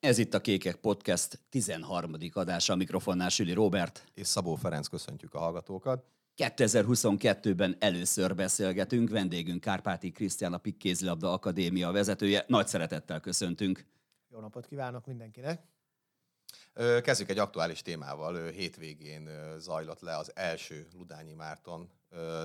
[0.00, 2.14] Ez itt a Kékek Podcast 13.
[2.32, 4.04] adása, a mikrofonnál Süli Robert.
[4.14, 6.04] És Szabó Ferenc köszöntjük a hallgatókat.
[6.36, 12.44] 2022-ben először beszélgetünk, vendégünk Kárpáti Krisztián, a PIK Kézilabda Akadémia vezetője.
[12.46, 13.86] Nagy szeretettel köszöntünk.
[14.28, 15.62] Jó napot kívánok mindenkinek!
[17.02, 18.48] Kezdjük egy aktuális témával.
[18.48, 19.28] Hétvégén
[19.58, 21.90] zajlott le az első Ludányi Márton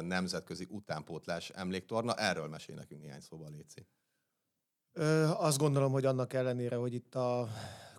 [0.02, 2.14] nemzetközi utánpótlás emléktorna.
[2.14, 3.86] Erről mesél nekünk néhány szóval, Léci.
[5.38, 7.48] Azt gondolom, hogy annak ellenére, hogy itt a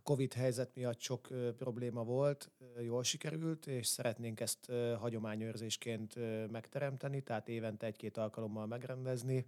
[0.03, 2.51] Covid helyzet miatt sok probléma volt,
[2.81, 6.15] jól sikerült, és szeretnénk ezt hagyományőrzésként
[6.51, 9.47] megteremteni, tehát évente egy-két alkalommal megrendezni.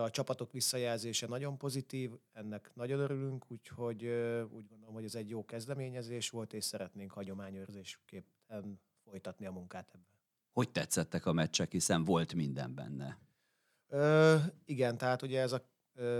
[0.00, 4.04] A csapatok visszajelzése nagyon pozitív, ennek nagyon örülünk, úgyhogy
[4.52, 10.06] úgy gondolom, hogy ez egy jó kezdeményezés volt, és szeretnénk hagyományőrzésképpen folytatni a munkát ebben.
[10.52, 13.18] Hogy tetszettek a meccsek, hiszen volt minden benne?
[13.88, 15.70] Ö, igen, tehát ugye ez a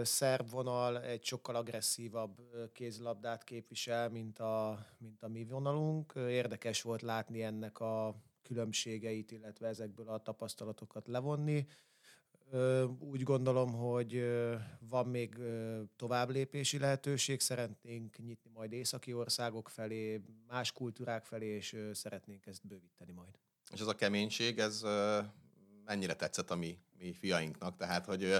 [0.02, 2.40] szerb vonal egy sokkal agresszívabb
[2.72, 6.12] kézlabdát képvisel, mint a, mint a mi vonalunk.
[6.16, 11.66] Érdekes volt látni ennek a különbségeit, illetve ezekből a tapasztalatokat levonni.
[12.98, 14.24] Úgy gondolom, hogy
[14.88, 15.38] van még
[15.96, 22.66] tovább lépési lehetőség, szeretnénk nyitni majd északi országok felé, más kultúrák felé, és szeretnénk ezt
[22.66, 23.38] bővíteni majd.
[23.72, 24.82] És ez a keménység, ez
[25.84, 27.76] mennyire tetszett a mi, mi fiainknak.
[27.76, 28.34] Tehát, hogy,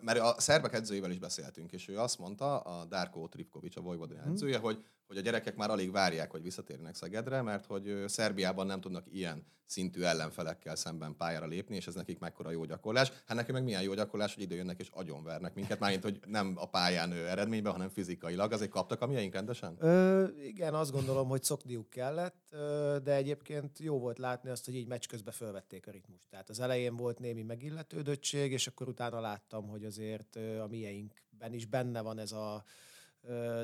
[0.00, 4.22] mert a szerbek edzőjével is beszéltünk, és ő azt mondta, a Darko Tripkovics, a Vojvodina
[4.22, 4.32] hmm.
[4.32, 8.80] edzője, hogy hogy a gyerekek már alig várják, hogy visszatérjenek Szegedre, mert hogy Szerbiában nem
[8.80, 13.12] tudnak ilyen szintű ellenfelekkel szemben pályára lépni, és ez nekik mekkora jó gyakorlás.
[13.26, 16.52] Hát neki meg milyen jó gyakorlás, hogy ide jönnek és agyonvernek minket, mármint, hogy nem
[16.56, 18.52] a pályán eredményben, hanem fizikailag.
[18.52, 19.76] Azért kaptak a miénk rendesen?
[19.78, 22.56] Ö, igen, azt gondolom, hogy szokniuk kellett,
[23.02, 26.28] de egyébként jó volt látni azt, hogy így meccs közben fölvették a ritmust.
[26.30, 31.66] Tehát az elején volt némi megilletődöttség, és akkor utána láttam, hogy azért a mieinkben is
[31.66, 32.64] benne van ez a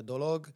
[0.03, 0.47] dolog.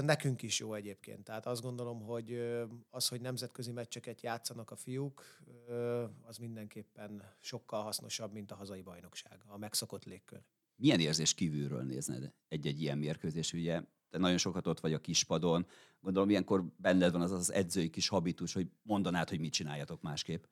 [0.00, 1.24] Nekünk is jó egyébként.
[1.24, 2.54] Tehát azt gondolom, hogy
[2.90, 5.22] az, hogy nemzetközi meccseket játszanak a fiúk,
[6.22, 10.42] az mindenképpen sokkal hasznosabb, mint a hazai bajnokság, a megszokott légkör.
[10.76, 13.52] Milyen érzés kívülről nézned egy-egy ilyen mérkőzés?
[13.52, 13.82] Ugye
[14.14, 15.66] te nagyon sokat ott vagy a kispadon.
[16.00, 20.44] Gondolom, ilyenkor benned van az az edzői kis habitus, hogy mondanád, hogy mit csináljatok másképp.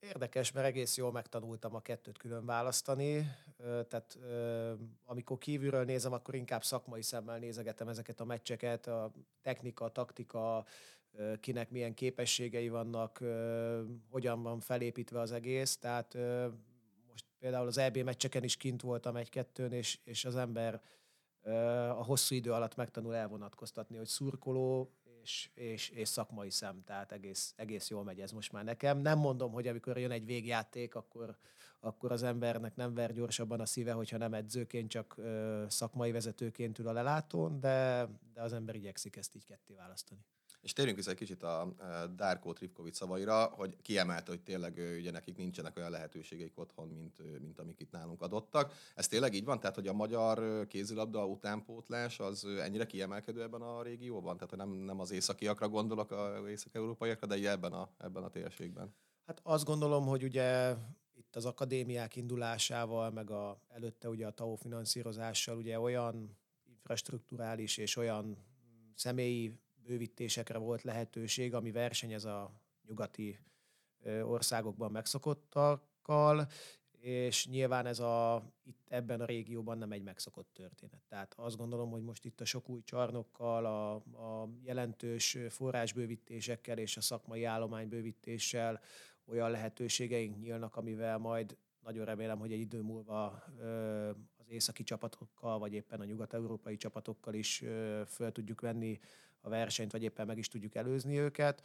[0.00, 3.30] Érdekes, mert egész jól megtanultam a kettőt külön választani.
[3.58, 4.18] Tehát
[5.04, 9.12] amikor kívülről nézem, akkor inkább szakmai szemmel nézegetem ezeket a meccseket, a
[9.42, 10.64] technika, a taktika,
[11.40, 13.22] kinek milyen képességei vannak,
[14.10, 15.76] hogyan van felépítve az egész.
[15.76, 16.14] Tehát
[17.10, 20.82] most például az EB meccseken is kint voltam egy-kettőn, és, és az ember
[21.98, 24.92] a hosszú idő alatt megtanul elvonatkoztatni, hogy szurkoló
[25.22, 28.98] és, és, és szakmai szem, tehát egész, egész jól megy ez most már nekem.
[28.98, 31.36] Nem mondom, hogy amikor jön egy végjáték, akkor,
[31.80, 36.78] akkor az embernek nem ver gyorsabban a szíve, hogyha nem edzőként, csak ö, szakmai vezetőként
[36.78, 40.20] ül a lelátón, de, de az ember igyekszik ezt így ketté választani.
[40.60, 41.74] És térjünk vissza egy kicsit a
[42.14, 47.58] Darko Tripkovic szavaira, hogy kiemelte, hogy tényleg ugye nekik nincsenek olyan lehetőségeik otthon, mint, mint
[47.58, 48.72] amik itt nálunk adottak.
[48.94, 49.60] Ez tényleg így van?
[49.60, 54.34] Tehát, hogy a magyar kézilabda utánpótlás az ennyire kiemelkedő ebben a régióban?
[54.34, 58.94] Tehát, hogy nem, nem az északiakra gondolok, az észak-európaiakra, de ebben a, ebben a térségben?
[59.26, 60.74] Hát azt gondolom, hogy ugye
[61.14, 67.96] itt az akadémiák indulásával, meg a, előtte ugye a TAO finanszírozással ugye olyan infrastruktúrális és
[67.96, 68.36] olyan
[68.94, 69.58] személyi
[69.88, 72.52] bővítésekre volt lehetőség, ami versenyez a
[72.86, 73.38] nyugati
[74.22, 76.48] országokban megszokottakkal,
[77.00, 81.02] és nyilván ez a, itt ebben a régióban nem egy megszokott történet.
[81.08, 86.96] Tehát azt gondolom, hogy most itt a sok új csarnokkal, a, a jelentős forrásbővítésekkel és
[86.96, 88.80] a szakmai állománybővítéssel
[89.26, 93.44] olyan lehetőségeink nyílnak, amivel majd nagyon remélem, hogy egy idő múlva
[94.36, 97.64] az északi csapatokkal, vagy éppen a nyugat-európai csapatokkal is
[98.06, 98.98] föl tudjuk venni
[99.48, 101.62] a versenyt, vagy éppen meg is tudjuk előzni őket.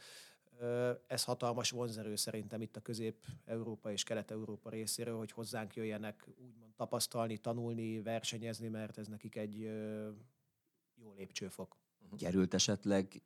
[1.06, 7.38] Ez hatalmas vonzerő szerintem itt a Közép-Európa és Kelet-Európa részéről, hogy hozzánk jöjjenek úgymond tapasztalni,
[7.38, 9.60] tanulni, versenyezni, mert ez nekik egy
[10.94, 11.76] jó lépcsőfok.
[12.18, 13.22] Került esetleg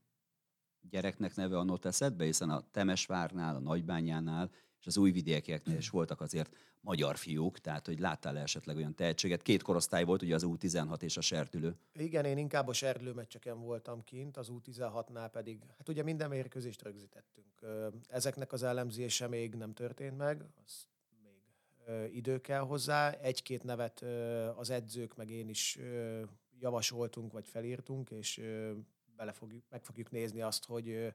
[0.91, 4.50] gyereknek neve a eszedbe, hiszen a Temesvárnál, a Nagybányánál
[4.81, 9.43] és az újvidékieknél is voltak azért magyar fiúk, tehát hogy láttál -e esetleg olyan tehetséget?
[9.43, 11.77] Két korosztály volt, ugye az U16 és a sertülő.
[11.95, 16.83] Igen, én inkább a sertülő meccseken voltam kint, az U16-nál pedig, hát ugye minden mérkőzést
[16.83, 17.61] rögzítettünk.
[18.09, 20.87] Ezeknek az elemzése még nem történt meg, az
[21.23, 23.11] még idő kell hozzá.
[23.11, 24.05] Egy-két nevet
[24.57, 25.79] az edzők, meg én is
[26.61, 28.41] javasoltunk, vagy felírtunk, és
[29.17, 31.13] bele fogjuk, meg fogjuk nézni azt, hogy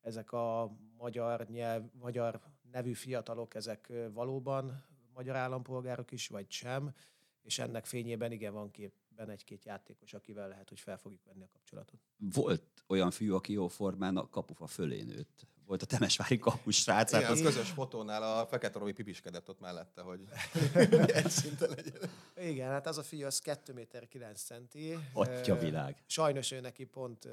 [0.00, 2.40] ezek a magyar nyelv, magyar
[2.74, 4.84] nevű fiatalok, ezek valóban
[5.14, 6.94] magyar állampolgárok is, vagy sem,
[7.42, 11.42] és ennek fényében igen, van kép, egy-ben egy-két játékos, akivel lehet, hogy fel fogjuk venni
[11.42, 12.00] a kapcsolatot.
[12.16, 15.46] Volt olyan fiú, aki jó formán a kapufa fölé nőtt.
[15.66, 17.12] Volt a Temesvári kapus srác.
[17.12, 20.20] Igen, az közös fotónál a Fekete Robi pipiskedett ott mellette, hogy
[21.18, 22.10] egy szinten legyen.
[22.36, 24.98] Igen, hát az a fiú az 2 méter 9 centi.
[25.12, 26.02] Atya világ.
[26.06, 27.28] Sajnos ő neki pont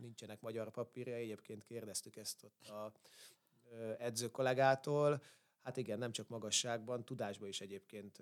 [0.00, 2.92] nincsenek magyar papírja, egyébként kérdeztük ezt ott a
[3.98, 5.22] edző kollégától.
[5.62, 8.18] Hát igen, nem csak magasságban, tudásban is egyébként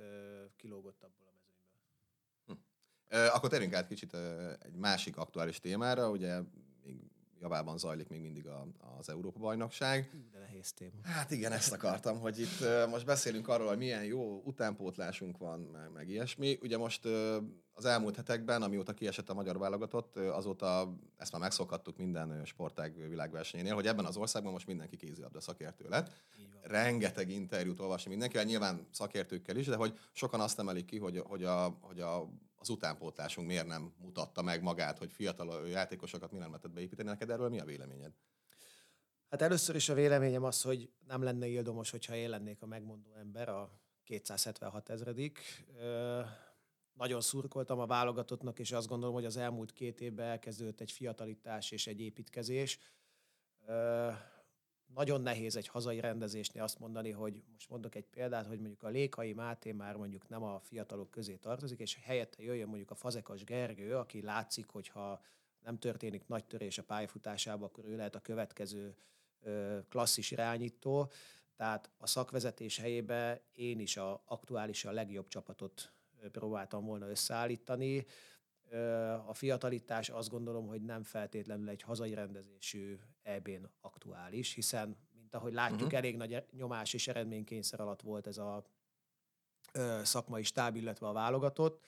[0.57, 2.61] kilógott abból a mezőnyből.
[3.09, 3.37] Hm.
[3.37, 4.15] Akkor térjünk át kicsit
[4.61, 6.41] egy másik aktuális témára, ugye
[6.83, 7.01] még
[7.41, 8.67] javában zajlik még mindig a,
[8.99, 10.11] az Európa-bajnokság.
[10.33, 10.93] De nehéz téma.
[11.03, 15.91] Hát igen, ezt akartam, hogy itt most beszélünk arról, hogy milyen jó utánpótlásunk van, meg,
[15.93, 16.59] meg ilyesmi.
[16.63, 17.05] Ugye most
[17.75, 23.75] az elmúlt hetekben, amióta kiesett a magyar válogatott, azóta ezt már megszokhattuk minden sportág világversenyénél,
[23.75, 26.11] hogy ebben az országban most mindenki kézilabda szakértő lett.
[26.63, 31.45] Rengeteg interjút olvasni mindenkivel, nyilván szakértőkkel is, de hogy sokan azt emelik ki, hogy, hogy,
[31.45, 32.29] a, hogy a,
[32.69, 37.09] az utánpótlásunk miért nem mutatta meg magát, hogy fiatal játékosokat mi nem lehetett beépíteni.
[37.09, 38.13] Neked erről mi a véleményed?
[39.31, 43.15] Hát először is a véleményem az, hogy nem lenne ildomos, hogyha én lennék a megmondó
[43.15, 43.71] ember, a
[44.05, 45.67] 276 ezredik
[46.93, 51.71] nagyon szurkoltam a válogatottnak, és azt gondolom, hogy az elmúlt két évben elkezdődött egy fiatalitás
[51.71, 52.79] és egy építkezés.
[54.95, 58.89] Nagyon nehéz egy hazai rendezésnél azt mondani, hogy most mondok egy példát, hogy mondjuk a
[58.89, 63.45] Lékai Máté már mondjuk nem a fiatalok közé tartozik, és helyette jöjjön mondjuk a Fazekas
[63.45, 65.21] Gergő, aki látszik, hogyha
[65.65, 68.97] nem történik nagy törés a pályafutásában, akkor ő lehet a következő
[69.89, 71.11] klasszis irányító.
[71.57, 75.93] Tehát a szakvezetés helyébe én is a aktuális a legjobb csapatot
[76.33, 78.07] próbáltam volna összeállítani.
[79.27, 85.53] A fiatalitás azt gondolom, hogy nem feltétlenül egy hazai rendezésű EB-n aktuális, hiszen, mint ahogy
[85.53, 85.99] látjuk, uh-huh.
[85.99, 88.65] elég nagy nyomás és eredménykényszer alatt volt ez a
[90.03, 91.87] szakmai stáb, illetve a válogatott.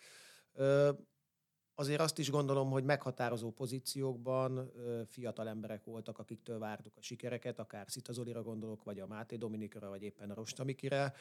[1.75, 4.73] Azért azt is gondolom, hogy meghatározó pozíciókban
[5.09, 9.89] fiatal emberek voltak, akiktől vártuk a sikereket, akár Szita Zolira gondolok, vagy a Máté Dominikra,
[9.89, 11.15] vagy éppen a Rostamikire,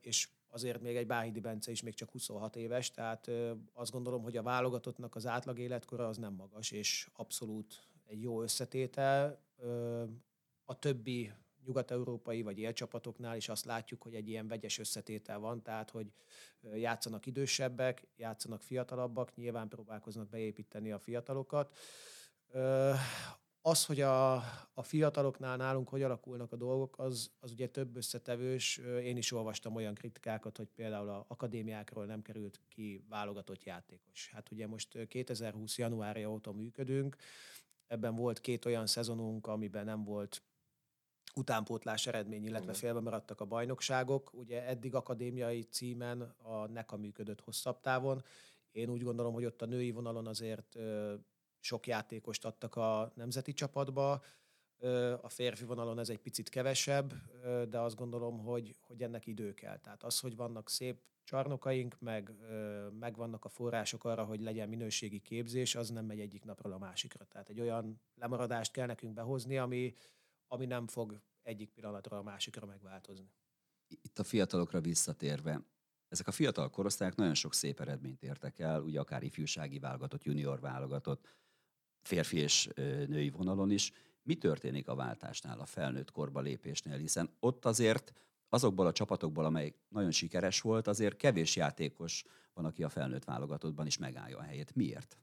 [0.00, 3.30] és azért még egy Báhidi Bence is még csak 26 éves, tehát
[3.72, 8.42] azt gondolom, hogy a válogatottnak az átlag életkora az nem magas, és abszolút egy jó
[8.42, 9.42] összetétel.
[10.64, 11.32] A többi
[11.64, 16.12] nyugat-európai vagy élcsapatoknál is azt látjuk, hogy egy ilyen vegyes összetétel van, tehát hogy
[16.74, 21.76] játszanak idősebbek, játszanak fiatalabbak, nyilván próbálkoznak beépíteni a fiatalokat.
[23.64, 24.34] Az, hogy a,
[24.74, 28.76] a fiataloknál nálunk hogy alakulnak a dolgok, az, az ugye több összetevős.
[29.02, 34.30] Én is olvastam olyan kritikákat, hogy például a akadémiákról nem került ki válogatott játékos.
[34.32, 35.78] Hát ugye most 2020.
[35.78, 37.16] januárja óta működünk,
[37.86, 40.42] ebben volt két olyan szezonunk, amiben nem volt
[41.34, 44.34] utánpótlás eredmény, illetve félbe maradtak a bajnokságok.
[44.34, 48.24] Ugye eddig akadémiai címen a NECA működött hosszabb távon.
[48.72, 50.76] Én úgy gondolom, hogy ott a női vonalon azért
[51.62, 54.22] sok játékost adtak a nemzeti csapatba,
[55.20, 57.14] a férfi vonalon ez egy picit kevesebb,
[57.68, 59.78] de azt gondolom, hogy, hogy ennek idő kell.
[59.78, 62.32] Tehát az, hogy vannak szép csarnokaink, meg,
[62.98, 66.78] meg vannak a források arra, hogy legyen minőségi képzés, az nem megy egyik napról a
[66.78, 67.24] másikra.
[67.24, 69.94] Tehát egy olyan lemaradást kell nekünk behozni, ami,
[70.46, 73.32] ami nem fog egyik pillanatról a másikra megváltozni.
[73.88, 75.64] Itt a fiatalokra visszatérve,
[76.08, 80.60] ezek a fiatal korosztályok nagyon sok szép eredményt értek el, ugye akár ifjúsági válogatott, junior
[80.60, 81.41] válogatott,
[82.02, 82.68] férfi és
[83.06, 83.92] női vonalon is.
[84.22, 86.96] Mi történik a váltásnál, a felnőtt korba lépésnél?
[86.96, 88.12] Hiszen ott azért
[88.48, 93.86] azokból a csapatokból, amely nagyon sikeres volt, azért kevés játékos van, aki a felnőtt válogatottban
[93.86, 94.74] is megállja a helyét.
[94.74, 95.18] Miért?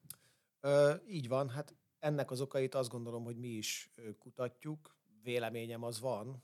[0.59, 4.97] Ö, így van, hát ennek az okait azt gondolom, hogy mi is kutatjuk.
[5.23, 6.43] Véleményem az van.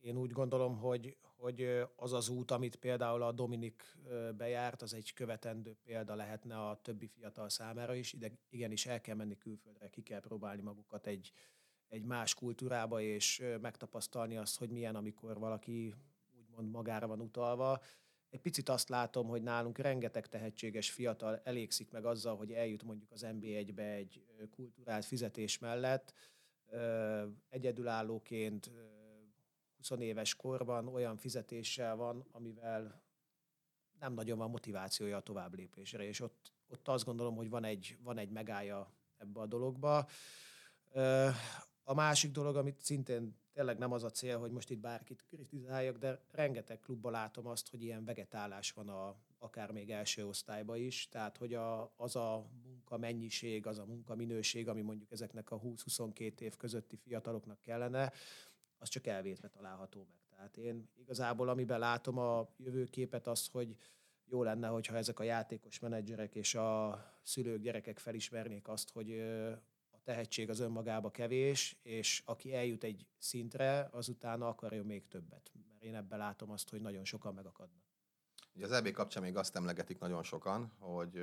[0.00, 3.96] Én úgy gondolom, hogy, hogy az az út, amit például a Dominik
[4.36, 8.12] bejárt, az egy követendő példa lehetne a többi fiatal számára is.
[8.12, 11.32] Ide igenis el kell menni külföldre, ki kell próbálni magukat egy,
[11.88, 15.94] egy más kultúrába, és megtapasztalni azt, hogy milyen, amikor valaki
[16.38, 17.80] úgymond magára van utalva.
[18.30, 23.10] Egy picit azt látom, hogy nálunk rengeteg tehetséges fiatal elégszik meg azzal, hogy eljut mondjuk
[23.12, 26.14] az NB1-be egy kultúrált fizetés mellett,
[27.48, 28.70] egyedülállóként
[29.78, 33.02] 20 éves korban olyan fizetéssel van, amivel
[33.98, 37.98] nem nagyon van motivációja a tovább lépésre, és ott, ott azt gondolom, hogy van egy,
[38.02, 40.08] van egy megállja ebbe a dologba.
[41.82, 45.96] A másik dolog, amit szintén tényleg nem az a cél, hogy most itt bárkit kritizáljak,
[45.96, 51.08] de rengeteg klubban látom azt, hogy ilyen vegetálás van a, akár még első osztályban is,
[51.08, 55.60] tehát hogy a, az a munka mennyiség, az a munka minőség, ami mondjuk ezeknek a
[55.60, 58.12] 20-22 év közötti fiataloknak kellene,
[58.78, 60.18] az csak elvétve található meg.
[60.30, 63.76] Tehát én igazából amiben látom a jövőképet az, hogy
[64.24, 69.20] jó lenne, hogyha ezek a játékos menedzserek és a szülők, gyerekek felismernék azt, hogy
[69.90, 75.52] a tehetség az önmagába kevés, és aki eljut egy szintre, azután akarja még többet.
[75.68, 77.87] Mert én ebben látom azt, hogy nagyon sokan megakadnak.
[78.58, 81.20] Ugye az EB kapcsán még azt emlegetik nagyon sokan, hogy,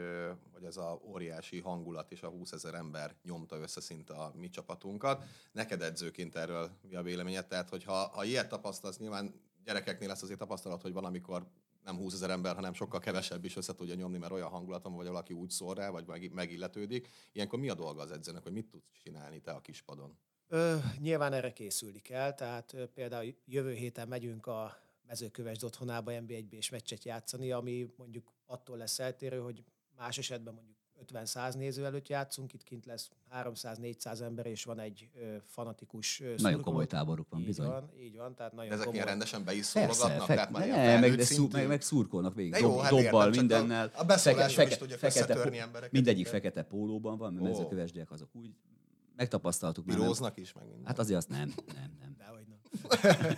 [0.53, 4.49] hogy ez a óriási hangulat és a 20 ezer ember nyomta össze szinte a mi
[4.49, 5.23] csapatunkat.
[5.51, 7.47] Neked edzőként erről mi a véleményed?
[7.47, 11.47] Tehát, hogyha ha ilyet tapasztalsz, nyilván gyerekeknél lesz azért tapasztalat, hogy valamikor
[11.83, 15.07] nem 20 ezer ember, hanem sokkal kevesebb is össze tudja nyomni, mert olyan hangulatom, vagy
[15.07, 17.09] valaki úgy szól rá, vagy megilletődik.
[17.31, 20.17] Ilyenkor mi a dolga az edzőnek, hogy mit tudsz csinálni te a kispadon?
[20.47, 26.71] Ö, nyilván erre készülni kell, tehát ö, például jövő héten megyünk a mezőköves otthonába NB1-b
[26.71, 29.63] meccset játszani, ami mondjuk attól lesz eltérő, hogy
[29.97, 30.73] más esetben mondjuk
[31.13, 36.33] 50-100 néző előtt játszunk, itt kint lesz 300-400 ember, és van egy ö, fanatikus ö,
[36.37, 37.67] Nagyon komoly táboruk van, így bizony.
[37.67, 38.95] Van, így van, tehát nagyon ezek komoly.
[38.95, 40.25] ilyen rendesen be is szólogatnak?
[40.27, 43.27] Tehát már ne, ilyen meg, de szú, meg, meg szurkolnak végig, De jó, hát dobbal,
[43.27, 43.91] értem, mindennel.
[43.95, 47.49] a- a beszóláson is tudják összetörni po- embereket, Mindegyik fekete pólóban van, mert Ó.
[47.49, 48.53] mezőkövesdiek azok úgy
[49.15, 50.85] megtapasztaltuk Bíróznak is, meg minden.
[50.85, 52.15] Hát azért azt nem, nem, nem.
[52.17, 53.35] Dehogy nem.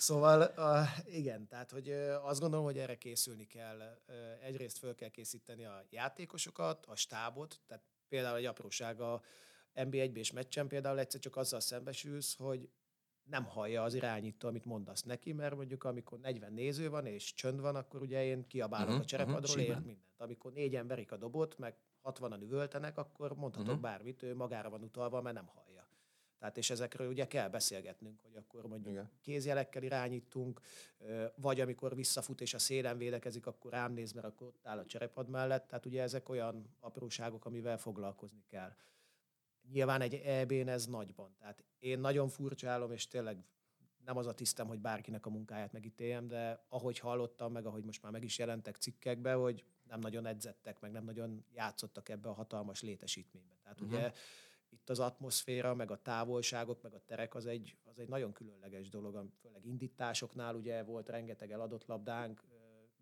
[0.00, 3.78] szóval uh, igen, tehát hogy uh, azt gondolom, hogy erre készülni kell.
[4.08, 8.44] Uh, egyrészt föl kell készíteni a játékosokat, a stábot, tehát például egy
[9.00, 9.20] a
[9.74, 12.68] NB1-b és meccsen például egyszer csak azzal szembesülsz, hogy
[13.30, 17.60] nem hallja az irányító, amit mondasz neki, mert mondjuk amikor 40 néző van és csönd
[17.60, 20.04] van, akkor ugye én kiabálok uh-huh, a cserepadról, mhm, ért mindent.
[20.16, 23.82] Amikor négyen verik a dobot, meg 60-an üvöltenek, akkor mondhatok uh-huh.
[23.82, 25.79] bármit, ő magára van utalva, mert nem hallja.
[26.40, 29.10] Tehát és ezekről ugye kell beszélgetnünk, hogy akkor mondjuk Igen.
[29.20, 30.60] kézjelekkel irányítunk,
[31.34, 35.28] vagy amikor visszafut és a szélen védekezik, akkor rám néz, mert akkor áll a cserepad
[35.28, 35.68] mellett.
[35.68, 38.72] Tehát ugye ezek olyan apróságok, amivel foglalkozni kell.
[39.72, 41.34] Nyilván egy EB-n ez nagyban.
[41.38, 43.44] Tehát én nagyon furcsálom, és tényleg
[44.04, 48.02] nem az a tisztem, hogy bárkinek a munkáját megítéljem, de ahogy hallottam, meg ahogy most
[48.02, 52.32] már meg is jelentek cikkekbe, hogy nem nagyon edzettek, meg nem nagyon játszottak ebbe a
[52.32, 53.54] hatalmas létesítménybe.
[53.62, 53.98] Tehát uh-huh.
[53.98, 54.12] ugye
[54.70, 58.88] itt az atmoszféra, meg a távolságok, meg a terek az egy, az egy nagyon különleges
[58.88, 62.42] dolog, főleg indításoknál ugye volt rengeteg eladott labdánk,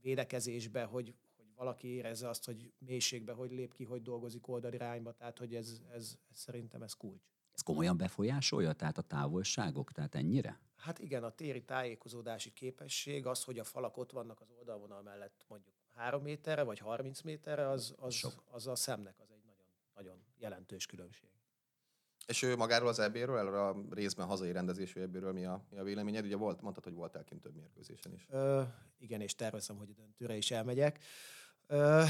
[0.00, 5.38] védekezésbe, hogy, hogy valaki érezze azt, hogy mélységbe, hogy lép ki, hogy dolgozik oldalirányba, tehát
[5.38, 7.22] hogy ez, ez, ez szerintem ez kulcs.
[7.54, 10.60] Ez komolyan befolyásolja, tehát a távolságok, tehát ennyire?
[10.76, 15.44] Hát igen, a téri tájékozódási képesség, az, hogy a falak ott vannak az oldalvonal mellett
[15.48, 18.42] mondjuk 3 méterre vagy 30 méterre, az, az, Sok.
[18.50, 21.28] az a szemnek az egy nagyon, nagyon jelentős különbség.
[22.28, 25.82] És ő magáról az EB-ről, erről a részben hazai rendezésű EB-ről mi a, mi a
[25.82, 26.24] véleményed?
[26.24, 28.26] Ugye volt, mondtad, hogy voltál kint több mérkőzésen is.
[28.30, 28.62] Ö,
[28.98, 30.98] igen, és tervezem, hogy döntőre is elmegyek.
[31.66, 32.02] Ö,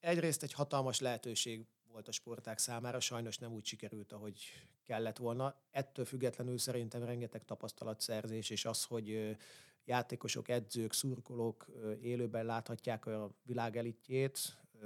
[0.00, 4.44] egyrészt egy hatalmas lehetőség volt a sporták számára, sajnos nem úgy sikerült, ahogy
[4.86, 5.54] kellett volna.
[5.70, 9.36] Ettől függetlenül szerintem rengeteg tapasztalatszerzés, és az, hogy
[9.84, 11.66] játékosok, edzők, szurkolók
[12.00, 14.38] élőben láthatják a világ elitjét,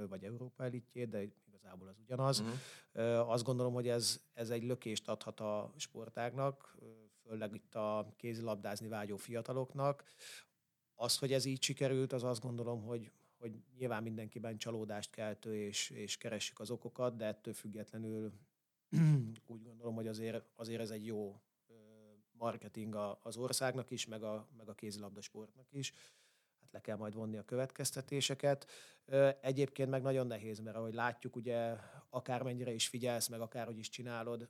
[0.07, 1.27] vagy Európa elitjét, de
[1.59, 2.39] igazából az ugyanaz.
[2.91, 6.77] Ö, Azt gondolom, hogy ez, ez egy lökést adhat a sportágnak,
[7.23, 10.03] főleg itt a kézilabdázni vágyó fiataloknak.
[10.95, 15.89] Az, hogy ez így sikerült, az azt gondolom, hogy, hogy nyilván mindenkiben csalódást keltő, és,
[15.89, 18.31] és keressük az okokat, de ettől függetlenül
[19.53, 21.41] úgy gondolom, hogy azért, azért ez egy jó
[22.39, 25.93] marketing az országnak is, meg a, meg a kézilabda sportnak is.
[26.71, 28.67] Le kell majd vonni a következtetéseket.
[29.41, 31.75] Egyébként meg nagyon nehéz, mert ahogy látjuk, ugye
[32.09, 34.49] akármennyire is figyelsz, meg akárhogy is csinálod,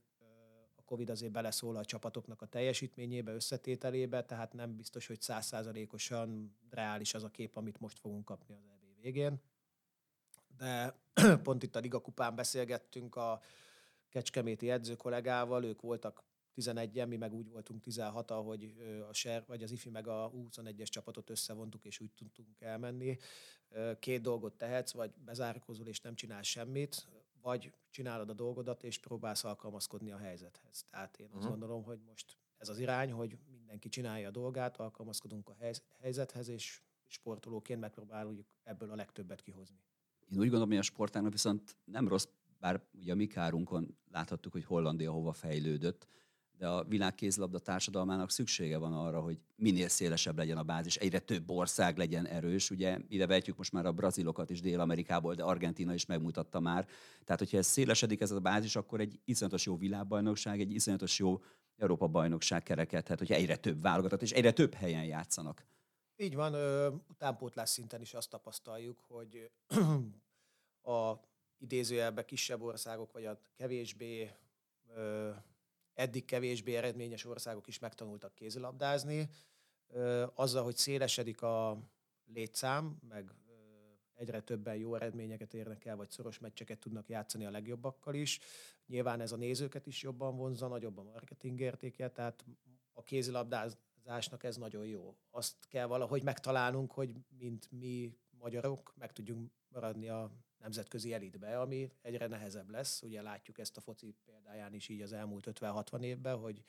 [0.75, 7.13] a Covid azért beleszól a csapatoknak a teljesítményébe, összetételébe, tehát nem biztos, hogy százszázalékosan reális
[7.13, 9.41] az a kép, amit most fogunk kapni az EB végén.
[10.57, 10.95] De
[11.43, 13.41] pont itt a Liga kupán beszélgettünk a
[14.09, 16.23] kecskeméti edző kollégával, ők voltak
[16.55, 20.31] 11-en, mi meg úgy voltunk 16 ahogy ö, a SER, vagy az IFI meg a
[20.35, 23.17] U21-es csapatot összevontuk, és úgy tudtunk elmenni.
[23.99, 27.07] Két dolgot tehetsz, vagy bezárkózol, és nem csinálsz semmit,
[27.41, 30.85] vagy csinálod a dolgodat, és próbálsz alkalmazkodni a helyzethez.
[30.89, 31.49] Tehát én azt Mhm.
[31.49, 36.47] gondolom, hogy most ez az irány, hogy mindenki csinálja a dolgát, alkalmazkodunk a hely- helyzethez,
[36.47, 39.79] és sportolóként megpróbáljuk ebből a legtöbbet kihozni.
[40.27, 42.27] Én úgy gondolom, hogy a sportágnak viszont nem rossz,
[42.59, 46.07] bár ugye a mi kárunkon láthattuk, hogy Hollandia hova fejlődött,
[46.59, 51.49] de a világkézlabda társadalmának szüksége van arra, hogy minél szélesebb legyen a bázis, egyre több
[51.49, 52.69] ország legyen erős.
[52.69, 56.87] Ugye ide vetjük most már a brazilokat is Dél-Amerikából, de Argentina is megmutatta már.
[57.23, 61.41] Tehát, hogyha ez szélesedik ez a bázis, akkor egy iszonyatos jó világbajnokság, egy iszonyatos jó
[61.77, 65.65] Európa-bajnokság kerekedhet, hogyha egyre több válogatott és egyre több helyen játszanak.
[66.17, 66.55] Így van,
[67.09, 69.51] utánpótlás szinten is azt tapasztaljuk, hogy
[70.95, 71.13] a
[71.57, 74.31] idézőjelben kisebb országok, vagy a kevésbé,
[75.99, 79.29] eddig kevésbé eredményes országok is megtanultak kézilabdázni.
[80.33, 81.77] Azzal, hogy szélesedik a
[82.25, 83.33] létszám, meg
[84.15, 88.39] egyre többen jó eredményeket érnek el, vagy szoros meccseket tudnak játszani a legjobbakkal is.
[88.85, 92.45] Nyilván ez a nézőket is jobban vonza, nagyobb a marketing értéke, tehát
[92.93, 95.15] a kézilabdázásnak ez nagyon jó.
[95.31, 101.91] Azt kell valahogy megtalálnunk, hogy mint mi magyarok meg tudjunk maradni a nemzetközi elitbe, ami
[102.01, 103.01] egyre nehezebb lesz.
[103.01, 106.63] Ugye látjuk ezt a foci példáján is így az elmúlt 50-60 évben, hogy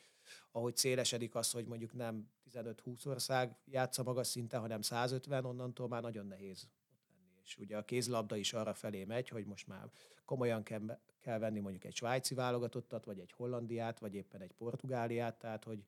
[0.51, 6.01] ahogy szélesedik az, hogy mondjuk nem 15-20 ország játsza magas szinten, hanem 150, onnantól már
[6.01, 7.41] nagyon nehéz ott lenni.
[7.43, 9.91] És ugye a kézlabda is arra felé megy, hogy most már
[10.25, 10.99] komolyan kell,
[11.37, 15.85] venni mondjuk egy svájci válogatottat, vagy egy hollandiát, vagy éppen egy portugáliát, tehát hogy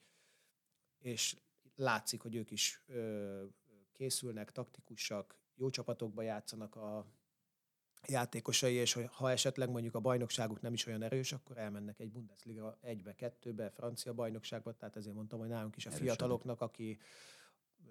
[1.00, 1.38] és
[1.75, 3.43] látszik, hogy ők is ö,
[3.91, 7.05] készülnek, taktikusak, jó csapatokba játszanak a
[8.07, 12.77] játékosai, és ha esetleg mondjuk a bajnokságuk nem is olyan erős, akkor elmennek egy Bundesliga
[12.81, 17.00] egybe, kettőbe, francia bajnokságba, tehát ezért mondtam, hogy nálunk is a fiataloknak, aki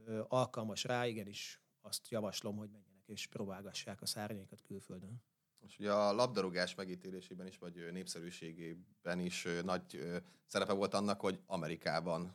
[0.04, 5.22] ö, alkalmas rá, igenis azt javaslom, hogy menjenek és próbálgassák a szárnyaikat külföldön.
[5.60, 10.00] És ugye a labdarúgás megítélésében is, vagy népszerűségében is nagy
[10.46, 12.32] szerepe volt annak, hogy Amerikában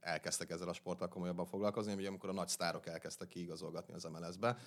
[0.00, 4.58] elkezdtek ezzel a sporttal komolyabban foglalkozni, ugye amikor a nagy sztárok elkezdtek kiigazolgatni az MLS-be.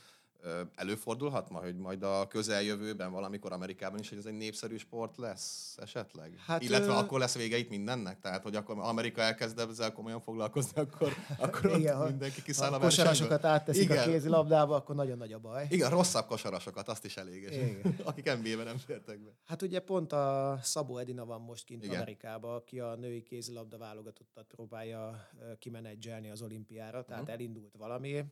[0.75, 5.75] Előfordulhat ma, hogy majd a közeljövőben valamikor Amerikában is, hogy ez egy népszerű sport lesz
[5.82, 6.38] esetleg?
[6.46, 6.96] Hát, Illetve ö...
[6.96, 8.20] akkor lesz vége itt mindennek?
[8.20, 12.79] Tehát, hogy akkor Amerika elkezd ezzel komolyan foglalkozni, akkor, akkor Igen, ott mindenki kiszáll a
[12.79, 13.98] kosarasokat átteszik Igen.
[13.98, 15.67] a kézilabdába, akkor nagyon nagy a baj.
[15.70, 17.50] Igen, rosszabb kosarasokat, azt is elég.
[18.03, 19.29] Akik NBA-ben nem fértek be.
[19.46, 21.96] Hát ugye pont a Szabó Edina van most kint Igen.
[21.96, 25.29] Amerikába, aki a női kézilabda válogatottat próbálja
[25.60, 27.36] kimenedzselni az olimpiára, tehát uh-huh.
[27.36, 28.24] elindult valami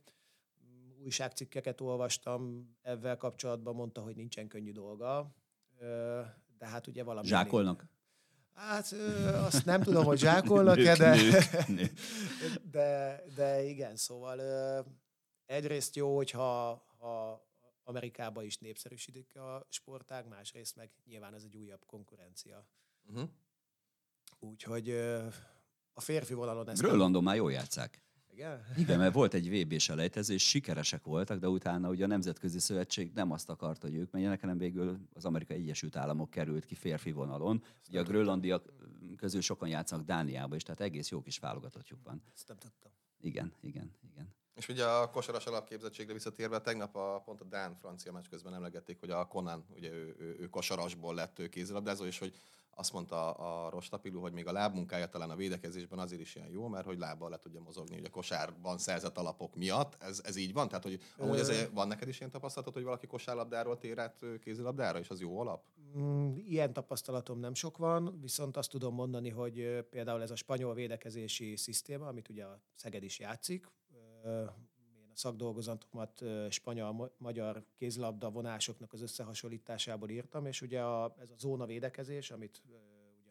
[1.06, 5.34] újságcikkeket olvastam ezzel kapcsolatban, mondta, hogy nincsen könnyű dolga,
[6.58, 7.26] de hát ugye valami...
[7.26, 7.88] Zsákolnak?
[8.52, 8.92] Hát
[9.46, 11.16] azt nem tudom, hogy zsákolnak-e, de,
[12.70, 14.40] de, de igen, szóval
[15.46, 17.44] egyrészt jó, hogyha ha
[17.84, 22.66] Amerikában is népszerűsítik a sportág, másrészt meg nyilván ez egy újabb konkurencia.
[23.08, 23.28] Uh-huh.
[24.38, 24.90] Úgyhogy
[25.92, 26.82] a férfi vonalon ezt...
[26.82, 28.05] Grönlandon már jól játszák.
[28.36, 28.60] Igen?
[28.76, 33.10] Igen, mert volt egy VB selejtező, és sikeresek voltak, de utána ugye a Nemzetközi Szövetség
[33.14, 37.12] nem azt akarta, hogy ők menjenek, hanem végül az Amerikai Egyesült Államok került ki férfi
[37.12, 37.62] vonalon.
[37.80, 38.72] Ezt ugye a grönlandiak
[39.16, 42.22] közül sokan játszanak Dániába is, tehát egész jó kis válogatottjuk van.
[42.34, 42.92] Ezt nem tudtam.
[43.20, 44.34] Igen, igen, igen.
[44.56, 49.10] És ugye a kosaras alapképzettségre visszatérve, tegnap a, pont a Dán-francia meccs közben emlegették, hogy
[49.10, 52.34] a Conan, ugye ő, ő, ő kosarasból lett ő kézilabdázó, és hogy
[52.78, 56.68] azt mondta a Rostapilu, hogy még a lábmunkája talán a védekezésben azért is ilyen jó,
[56.68, 59.96] mert hogy lábbal le tudja mozogni, ugye kosárban szerzett alapok miatt.
[60.02, 60.68] Ez, ez így van?
[60.68, 64.98] Tehát, hogy amúgy ez, van neked is ilyen tapasztalatod, hogy valaki kosárlabdáról tér át kézilabdára,
[64.98, 65.64] és az jó alap?
[65.98, 70.74] Mm, ilyen tapasztalatom nem sok van, viszont azt tudom mondani, hogy például ez a spanyol
[70.74, 73.66] védekezési szisztéma, amit ugye a Szeged is játszik,
[74.26, 81.66] én a szakdolgozatomat spanyol-magyar kézlabda vonásoknak az összehasonlításából írtam, és ugye a, ez a zóna
[81.66, 82.86] védekezés, amit ugye a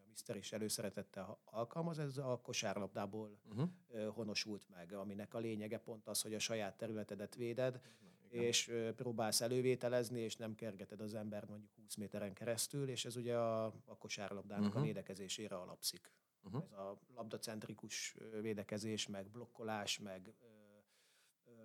[0.08, 3.68] Mister is előszeretettel alkalmaz, ez a kosárlabdából uh-huh.
[4.14, 7.80] honosult meg, aminek a lényege pont az, hogy a saját területedet véded,
[8.28, 13.36] és próbálsz elővételezni, és nem kergeted az ember mondjuk 20 méteren keresztül, és ez ugye
[13.36, 14.82] a, a kosárlabdának uh-huh.
[14.82, 16.12] a védekezésére alapszik.
[16.42, 16.62] Uh-huh.
[16.62, 20.34] Ez a labdacentrikus védekezés, meg blokkolás, meg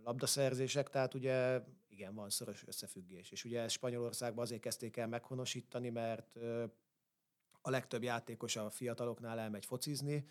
[0.03, 3.31] labdaszerzések, tehát ugye igen, van szoros összefüggés.
[3.31, 6.35] És ugye Spanyolországban azért kezdték el meghonosítani, mert
[7.61, 10.27] a legtöbb játékos a fiataloknál elmegy focizni,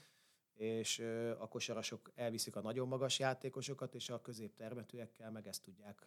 [0.54, 0.98] és
[1.38, 6.06] a kosarasok elviszik a nagyon magas játékosokat, és a középtermetőekkel meg ezt tudják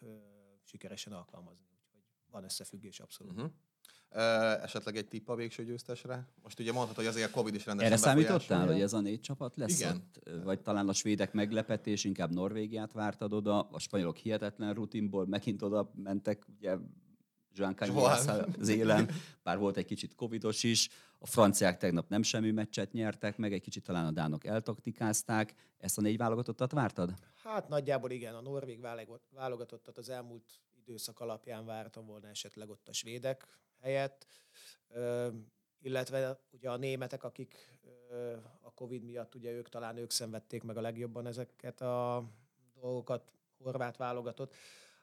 [0.64, 1.66] sikeresen alkalmazni.
[1.82, 3.34] Úgyhogy van összefüggés abszolút.
[3.34, 3.52] Uh-huh
[4.64, 6.28] esetleg egy tipp a végső győztesre?
[6.44, 9.20] Most ugye mondhatod, hogy azért a Covid is rendesen Erre számítottál, hogy ez a négy
[9.20, 9.96] csapat lesz Igen.
[9.96, 10.44] ott?
[10.44, 15.92] Vagy talán a svédek meglepetés, inkább Norvégiát vártad oda, a spanyolok hihetetlen rutinból megint oda
[15.96, 16.78] mentek, ugye
[17.56, 17.76] Jean
[18.60, 19.10] az élen,
[19.44, 23.62] bár volt egy kicsit covidos is, a franciák tegnap nem semmi meccset nyertek, meg egy
[23.62, 25.54] kicsit talán a dánok eltaktikázták.
[25.78, 27.14] Ezt a négy válogatottat vártad?
[27.44, 28.80] Hát nagyjából igen, a norvég
[29.30, 33.48] válogatottat az elmúlt időszak alapján vártam volna esetleg ott a svédek
[33.84, 34.26] helyett,
[35.82, 37.80] illetve ugye a németek, akik
[38.62, 42.24] a Covid miatt, ugye ők talán ők szenvedték meg a legjobban ezeket a
[42.74, 44.56] dolgokat, horvát válogatott.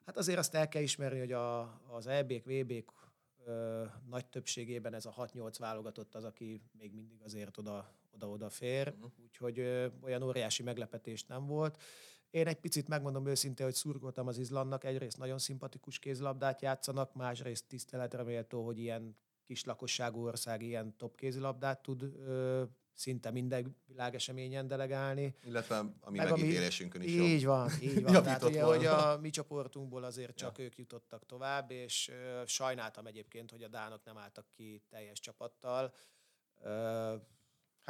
[0.07, 2.93] Hát azért azt el kell ismerni, hogy a, az EB-k, VB-k
[4.09, 9.11] nagy többségében ez a 6-8 válogatott az, aki még mindig azért oda, oda-oda fér, uh-huh.
[9.23, 11.83] úgyhogy ö, olyan óriási meglepetés nem volt.
[12.31, 17.67] Én egy picit megmondom őszintén, hogy szurkoltam az Izlandnak, egyrészt nagyon szimpatikus kézilabdát játszanak, másrészt
[17.69, 22.63] tiszteletre méltó, hogy ilyen kis lakosságú ország ilyen top kézilabdát tud ö,
[22.93, 25.35] szinte minden világeseményen delegálni.
[25.45, 28.13] Illetve a mi Meg megítélésünkön is Így van, így van.
[28.23, 28.77] Tehát ugye, volna.
[28.77, 33.69] hogy a mi csoportunkból azért csak ők jutottak tovább, és ö, sajnáltam egyébként, hogy a
[33.69, 35.95] dánok nem álltak ki teljes csapattal.
[36.63, 37.15] Ö,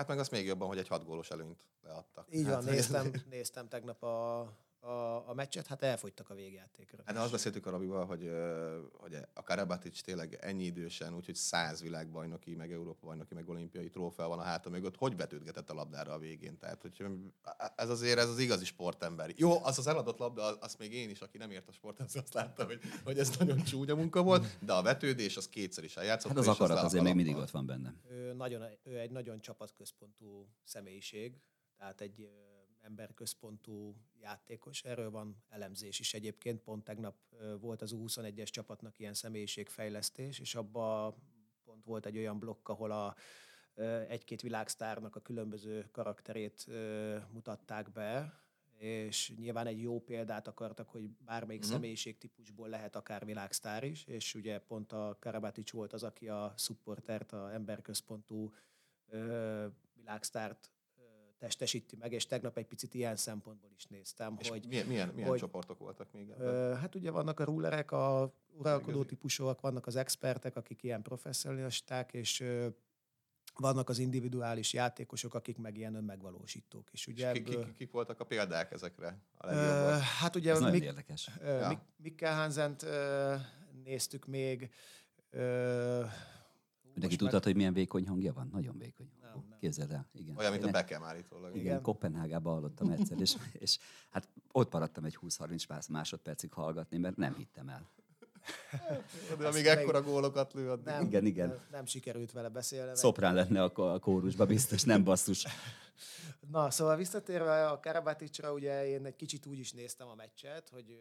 [0.00, 2.26] Hát meg azt még jobban, hogy egy hat gólos előnyt leadtak.
[2.30, 4.40] így hát, van, néztem, néztem tegnap a,
[4.80, 7.02] a, a meccset, hát elfogytak a végjátékra.
[7.04, 8.30] Hát de azt beszéltük a Robival, hogy,
[8.92, 14.28] hogy a Karabatic tényleg ennyi idősen, úgyhogy száz világbajnoki, meg Európa bajnoki, meg olimpiai trófea
[14.28, 16.58] van a háta mögött, hogy vetődgetett a labdára a végén.
[16.58, 17.04] Tehát, hogy
[17.76, 19.32] ez azért ez az igazi sportember.
[19.36, 22.34] Jó, az az eladott labda, azt még én is, aki nem ért a sporthoz, azt
[22.34, 26.30] láttam, hogy, hogy ez nagyon csúnya munka volt, de a vetődés az kétszer is eljátszott.
[26.30, 28.00] Hát az akarat le a azért még mindig ott van bennem.
[28.10, 31.40] Ő, nagyon, ő egy nagyon csapatközpontú személyiség,
[31.78, 32.59] tehát egy ö,
[32.90, 34.82] emberközpontú játékos.
[34.84, 36.60] Erről van elemzés is egyébként.
[36.60, 37.16] Pont tegnap
[37.60, 41.14] volt az U21-es csapatnak ilyen személyiségfejlesztés, és abban
[41.64, 43.14] pont volt egy olyan blokk, ahol a
[44.08, 46.66] egy-két világsztárnak a különböző karakterét
[47.32, 48.40] mutatták be,
[48.78, 51.76] és nyilván egy jó példát akartak, hogy bármelyik uh-huh.
[51.76, 57.32] személyiségtípusból lehet akár világsztár is, és ugye pont a Karabatic volt az, aki a supportert,
[57.32, 58.52] a emberközpontú
[59.08, 60.70] ö, világsztárt
[61.40, 65.28] testesíti meg, és tegnap egy picit ilyen szempontból is néztem, És hogy milyen, milyen, milyen
[65.28, 66.46] hogy- csoportok voltak még ebben?
[66.46, 72.12] Ö, hát ugye vannak a rulerek, a uralkodó típusúak, vannak az expertek, akik ilyen professzionisták,
[72.12, 72.66] és ö,
[73.54, 76.88] vannak az individuális játékosok, akik meg ilyen önmegvalósítók.
[76.92, 80.00] És ugye És ki, ki, ebből- ki, kik voltak a példák ezekre a Ö, legjobbak?
[80.00, 81.30] hát ugye Ez nagyon Mik, érdekes.
[81.40, 81.68] ö, Ja.
[81.68, 83.34] Mik, Mikkel Hansent ö,
[83.84, 84.70] néztük még.
[85.30, 86.04] Ö,
[86.92, 88.48] Mindenki tudtad, hogy milyen vékony hangja van?
[88.52, 89.10] Nagyon vékony.
[89.60, 90.06] Képzeld el.
[90.12, 90.36] Igen.
[90.36, 91.50] Olyan, mint a Beckham állítólag.
[91.50, 91.82] Igen, Igen.
[91.82, 93.78] Kopenhágában hallottam egyszer, és, és
[94.10, 97.88] hát ott maradtam egy 20-30 más- másodpercig hallgatni, mert nem hittem el.
[99.38, 100.84] De Ezt amíg meg- ekkora gólokat lő, addig.
[100.84, 101.58] Nem, Igen, igen.
[101.70, 102.96] Nem, sikerült vele beszélni.
[102.96, 105.46] Szoprán lenne a kórusba, biztos, nem basszus.
[106.50, 111.00] Na, szóval visszatérve a Karabaticra, ugye én egy kicsit úgy is néztem a meccset, hogy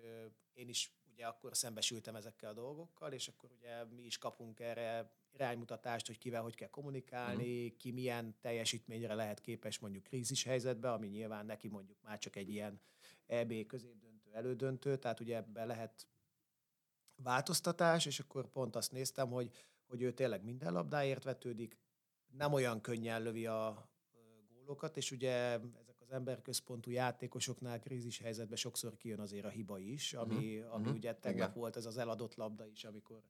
[0.54, 5.12] én is ugye akkor szembesültem ezekkel a dolgokkal, és akkor ugye mi is kapunk erre
[5.34, 7.78] iránymutatást, hogy kivel hogy kell kommunikálni, uh-huh.
[7.78, 12.50] ki milyen teljesítményre lehet képes mondjuk krízis helyzetbe, ami nyilván neki mondjuk már csak egy
[12.50, 12.82] ilyen
[13.28, 16.08] EB középdöntő, elődöntő, tehát ugye ebben lehet
[17.16, 19.52] változtatás, és akkor pont azt néztem, hogy,
[19.88, 21.78] hogy ő tényleg minden labdáért vetődik,
[22.28, 23.90] nem olyan könnyen lövi a
[24.48, 30.14] gólokat, és ugye ezek az emberközpontú játékosoknál krízis helyzetben sokszor kijön azért a hiba is,
[30.14, 30.74] ami, uh-huh.
[30.74, 30.96] ami mhm.
[30.96, 31.60] ugye tegnap Igen.
[31.60, 33.24] volt ez az eladott labda is, amikor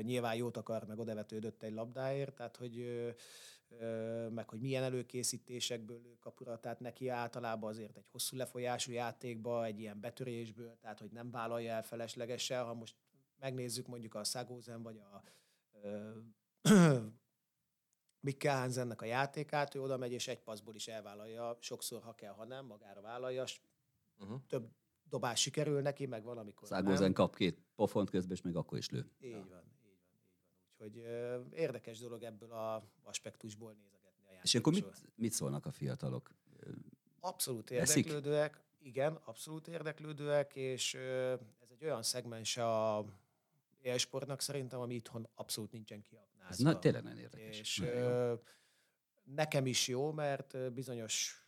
[0.00, 3.04] nyilván jót akar, meg odavetődött egy labdáért, tehát hogy
[4.30, 9.78] meg hogy milyen előkészítésekből lő kapura, tehát neki általában azért egy hosszú lefolyású játékba, egy
[9.80, 12.96] ilyen betörésből, tehát hogy nem vállalja el feleslegesen, ha most
[13.38, 15.22] megnézzük mondjuk a Szagózen vagy a
[18.20, 22.32] Mikkel Hansennek a játékát, ő oda megy és egy passzból is elvállalja, sokszor ha kell,
[22.32, 23.44] ha nem, magára vállalja,
[24.18, 24.40] Uh-huh.
[24.46, 24.70] több
[25.04, 27.12] dobás sikerül neki, meg valamikor Szágózen nem.
[27.12, 29.10] kap két pofont közben, és még akkor is lő.
[29.20, 29.71] Így így van.
[30.82, 31.02] Úgyhogy
[31.52, 35.02] érdekes dolog ebből a aspektusból nézegetni a És akkor játékosról.
[35.06, 36.30] mit, mit szólnak a fiatalok?
[37.20, 37.96] Abszolút Eszik?
[38.06, 43.04] érdeklődőek, igen, abszolút érdeklődőek, és ez egy olyan szegmens a
[43.80, 46.70] élsportnak szerintem, ami itthon abszolút nincsen Ez kiaknázva.
[46.70, 47.58] na, tényleg nagyon érdekes.
[47.58, 48.40] És Nagyon
[49.24, 51.41] nekem is jó, mert bizonyos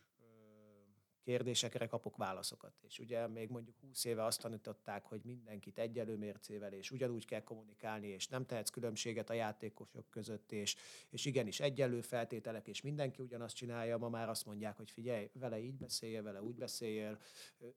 [1.24, 2.72] kérdésekre kapok válaszokat.
[2.82, 7.42] És ugye még mondjuk 20 éve azt tanították, hogy mindenkit egyelő mércével, és ugyanúgy kell
[7.42, 10.76] kommunikálni, és nem tehetsz különbséget a játékosok között, és,
[11.10, 13.98] és igenis egyenlő feltételek, és mindenki ugyanazt csinálja.
[13.98, 17.18] Ma már azt mondják, hogy figyelj, vele így beszéljél, vele úgy beszéljél,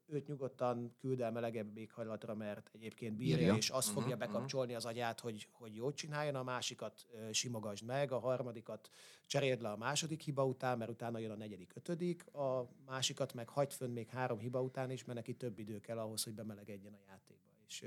[0.06, 3.56] őt nyugodtan küld el melegebb éghajlatra, mert egyébként bírja, Bírja.
[3.56, 4.26] és azt Mhm, fogja mhm.
[4.26, 8.90] bekapcsolni az agyát, hogy, hogy jót csináljon, a másikat simogasd meg, a harmadikat
[9.26, 13.50] cseréld le a második hiba után, mert utána jön a negyedik, ötödik, a másikat meg
[13.50, 16.94] hagyd fönn még három hiba után is, mert neki több idő kell ahhoz, hogy bemelegedjen
[16.94, 17.52] a játékba.
[17.68, 17.86] És,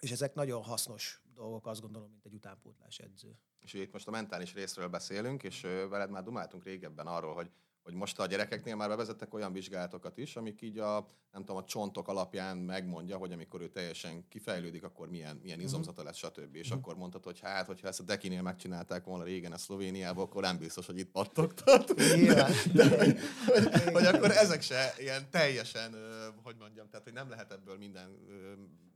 [0.00, 3.38] és ezek nagyon hasznos dolgok, azt gondolom, mint egy utánpótlás edző.
[3.60, 7.50] És itt most a mentális részről beszélünk, és veled már dumáltunk régebben arról, hogy
[7.88, 11.64] hogy most a gyerekeknél már bevezettek olyan vizsgálatokat is, amik így a, nem tudom, a
[11.64, 16.54] csontok alapján megmondja, hogy amikor ő teljesen kifejlődik, akkor milyen, milyen izomzata lesz, stb.
[16.54, 20.42] És akkor mondtad, hogy hát, hogyha ezt a Dekinél megcsinálták volna régen a Szlovéniában, akkor
[20.42, 21.94] nem biztos, hogy itt pattogtat.
[22.74, 25.94] De hogy, hogy, hogy akkor ezek se ilyen teljesen,
[26.42, 28.16] hogy mondjam, tehát hogy nem lehet ebből minden,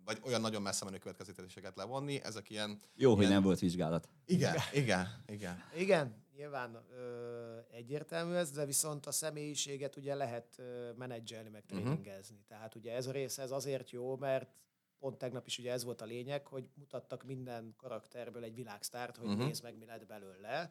[0.05, 4.09] vagy olyan nagyon messze menő következtetéseket levonni, ezek ilyen, Jó, hogy ilyen- nem volt vizsgálat.
[4.27, 5.63] igen, igen, igen.
[5.77, 11.77] Igen, nyilván ö, egyértelmű ez, de viszont a személyiséget ugye lehet ö, menedzselni, meg Mhm.
[11.77, 12.35] tréningezni.
[12.35, 12.49] Uh-huh.
[12.49, 14.51] Tehát ugye ez a rész ez azért jó, mert
[14.99, 19.25] pont tegnap is ugye ez volt a lényeg, hogy mutattak minden karakterből egy világsztárt, hogy
[19.25, 19.33] Mhm.
[19.35, 19.49] uh-huh.
[19.49, 20.71] nézd meg, mi lett belőle.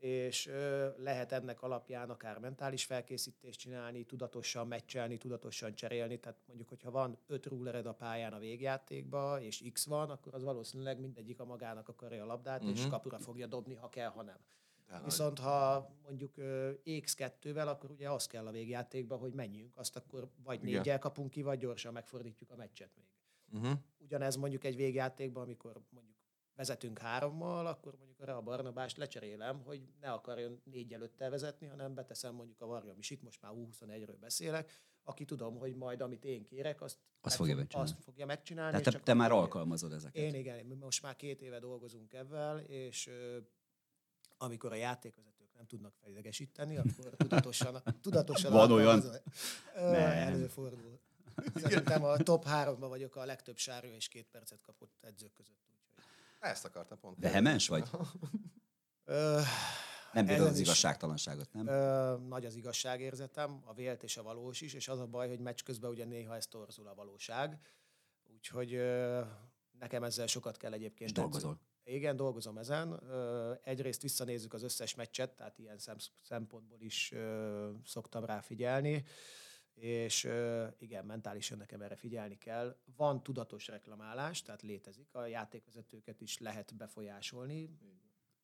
[0.00, 6.18] és ö, lehet ennek alapján akár mentális felkészítést csinálni, tudatosan meccselni, tudatosan cserélni.
[6.20, 10.42] Tehát mondjuk, hogyha van öt rullered a pályán a végjátékba, és X van, akkor az
[10.42, 12.78] valószínűleg mindegyik a magának akarja a labdát, uh-huh.
[12.78, 14.38] és kapura fogja dobni, ha kell, ha nem.
[14.88, 19.96] Tehát, Viszont ha mondjuk ö, X2-vel, akkor ugye az kell a végjátékba, hogy menjünk, azt
[19.96, 20.76] akkor vagy Igen.
[20.78, 23.06] négyel kapunk ki, vagy gyorsan megfordítjuk a meccset még.
[23.62, 23.78] uh-huh.
[23.98, 26.16] Ugyanez mondjuk egy végjátékban, amikor mondjuk
[26.54, 31.94] vezetünk hárommal, akkor mondjuk arra a Barnabást lecserélem, hogy ne akarjon négy előttel vezetni, hanem
[31.94, 36.24] beteszem mondjuk a Varjam is, itt most már U21-ről beszélek, aki tudom, hogy majd amit
[36.24, 37.90] én kérek, azt, Azt fogja fog- megcsinálni.
[37.92, 38.70] azt fogja megcsinálni.
[38.70, 40.22] Tehát te, te már alkalmazod ezeket.
[40.22, 43.10] Én igen, mi most már két éve dolgozunk ebben, és
[44.38, 48.88] amikor a játékvezetők nem tudnak felidegesíteni, akkor tudatosan, tudatosan Van olyan?
[48.88, 49.22] alkalmazom.
[49.74, 49.94] Ö.
[49.94, 51.00] Előfordul.
[51.54, 55.58] Szerintem a top háromban vagyok a legtöbb sárga és két percet kapott edzők között.
[55.66, 56.06] Úgyhogy.
[56.38, 57.16] Ezt akartam pont.
[57.20, 57.88] Vehemens vagy?
[59.04, 59.40] Ö,
[60.12, 61.66] Nem bírod az igazságtalanságot, nem?
[61.66, 65.38] Ö, nagy az igazságérzetem, a vélt és a valós is, és az a baj, hogy
[65.40, 67.58] meccs közben ugye néha ez torzul a valóság.
[68.34, 69.20] Úgyhogy ö,
[69.78, 71.10] nekem ezzel sokat kell egyébként.
[71.10, 71.60] És dolgozol.
[71.90, 73.00] Igen, dolgozom ezen.
[73.62, 77.12] Egyrészt visszanézzük az összes meccset, tehát ilyen szem- szempontból is
[77.84, 79.04] szoktam rá figyelni,
[79.74, 80.28] és
[80.78, 82.76] igen, mentálisan nekem erre figyelni kell.
[82.96, 87.70] Van tudatos reklamálás, tehát létezik, a játékvezetőket is lehet befolyásolni,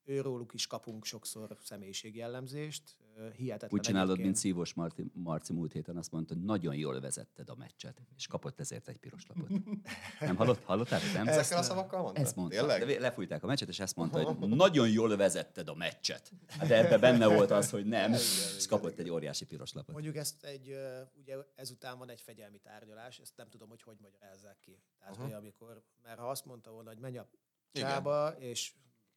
[0.05, 2.97] őróluk is kapunk sokszor személyiségjellemzést.
[3.37, 4.37] Hihetetlen Úgy csinálod, mint egyébként.
[4.45, 8.61] Szívos Marci, Marci múlt héten azt mondta, hogy nagyon jól vezetted a meccset, és kapott
[8.61, 9.51] ezért egy piros lapot.
[10.21, 11.01] Nem hallott, hallottál?
[11.15, 11.29] Nem?
[11.29, 12.21] Ezekkel a szavakkal mondta?
[12.21, 12.57] Ezt mondta.
[12.57, 12.87] Tényleg?
[12.87, 16.33] De lefújták a meccset, és ezt mondta, hogy nagyon jól vezetted a meccset.
[16.47, 19.93] Hát de ebben benne volt az, hogy nem, és kapott egy óriási piros lapot.
[19.93, 20.77] Mondjuk ezt egy,
[21.17, 24.83] ugye ezután van egy fegyelmi tárgyalás, ezt nem tudom, hogy hogy magyarázzák ki.
[24.99, 27.29] Tehát, hogy amikor, mert ha azt mondta volna, hogy menj a
[27.73, 27.89] Igen.
[27.89, 28.73] csába, és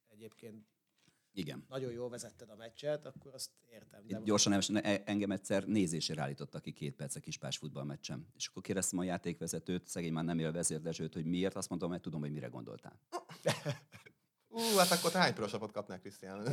[0.07, 0.65] egyébként
[1.37, 1.65] Igen.
[1.69, 4.07] nagyon jól vezetted a meccset, akkor azt értem.
[4.07, 8.27] De gyorsan nem, e- engem egyszer nézésére állítottak ki két perc a kispás futballmeccsen.
[8.35, 12.01] És akkor kérdeztem a játékvezetőt, szegény már nem él vezérdezsőt, hogy miért, azt mondtam, hogy
[12.01, 12.99] tudom, hogy mire gondoltál.
[14.49, 16.45] Ú, hát akkor te hány pirosapot kapnál, Krisztián?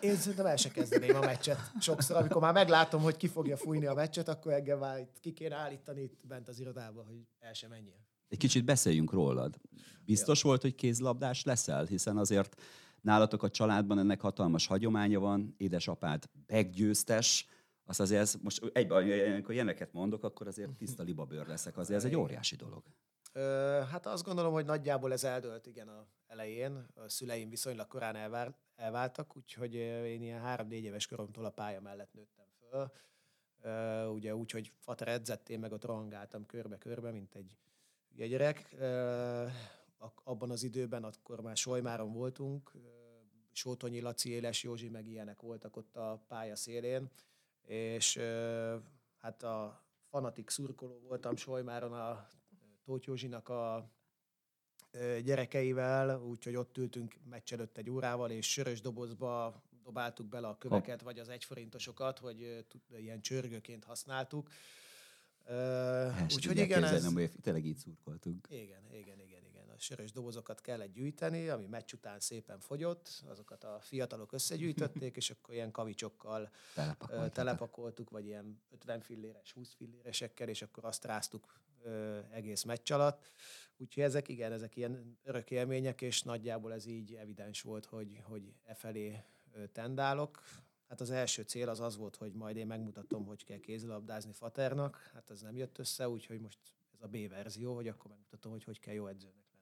[0.00, 1.58] Én szerintem el se kezdeném a meccset.
[1.80, 5.32] Sokszor, amikor már meglátom, hogy ki fogja fújni a meccset, akkor engem már itt ki
[5.32, 8.06] kéne állítani itt bent az irodába, hogy el sem menjél.
[8.28, 9.60] Egy kicsit beszéljünk rólad.
[10.04, 12.62] Biztos volt, hogy kézlabdás leszel, hiszen azért
[13.04, 17.46] nálatok a családban ennek hatalmas hagyománya van, édesapád beggyőztes,
[17.86, 22.04] azt azért ez, most egyben, amikor ilyeneket mondok, akkor azért tiszta libabőr leszek, azért ez
[22.04, 22.82] egy óriási dolog.
[23.32, 26.86] Ö, hát azt gondolom, hogy nagyjából ez eldőlt igen a elején.
[26.94, 32.12] A szüleim viszonylag korán elvár, elváltak, úgyhogy én ilyen három-négy éves koromtól a pálya mellett
[32.12, 32.90] nőttem föl.
[33.60, 37.56] Ö, ugye úgy, hogy fater edzett, én meg ott rohangáltam körbe-körbe, mint egy
[38.14, 38.74] hülye gyerek.
[38.78, 39.46] Ö,
[40.24, 42.72] abban az időben, akkor már Solymáron voltunk,
[43.56, 47.10] Sótonyi Laci, Éles Józsi, meg ilyenek voltak ott a pálya szélén,
[47.62, 48.18] és
[49.16, 52.28] hát a fanatik szurkoló voltam Solymáron a
[52.84, 53.90] Tóth Józsinak a
[55.24, 61.02] gyerekeivel, úgyhogy ott ültünk meccs előtt egy órával, és sörös dobozba dobáltuk bele a köveket,
[61.02, 64.50] vagy az egyforintosokat, hogy ilyen csörgőként használtuk.
[65.46, 68.46] Sem Úgyhogy igen, ez, hogy tényleg így szurkoltunk.
[68.50, 69.20] igen, igen,
[69.78, 75.54] sörös dobozokat kellett gyűjteni, ami meccs után szépen fogyott, azokat a fiatalok összegyűjtötték, és akkor
[75.54, 76.50] ilyen kavicsokkal
[77.32, 81.62] telepakoltuk, vagy ilyen 50 filléres, 20 filléresekkel, és akkor azt ráztuk
[82.30, 83.26] egész meccs alatt.
[83.76, 88.54] Úgyhogy ezek, igen, ezek ilyen örök élmények, és nagyjából ez így evidens volt, hogy, hogy
[88.64, 89.24] e felé
[89.72, 90.42] tendálok.
[90.88, 95.10] Hát az első cél az az volt, hogy majd én megmutatom, hogy kell kézilabdázni Faternak.
[95.14, 96.58] Hát ez nem jött össze, úgyhogy most
[96.92, 99.53] ez a B verzió, hogy akkor megmutatom, hogy hogy kell jó edzőnek.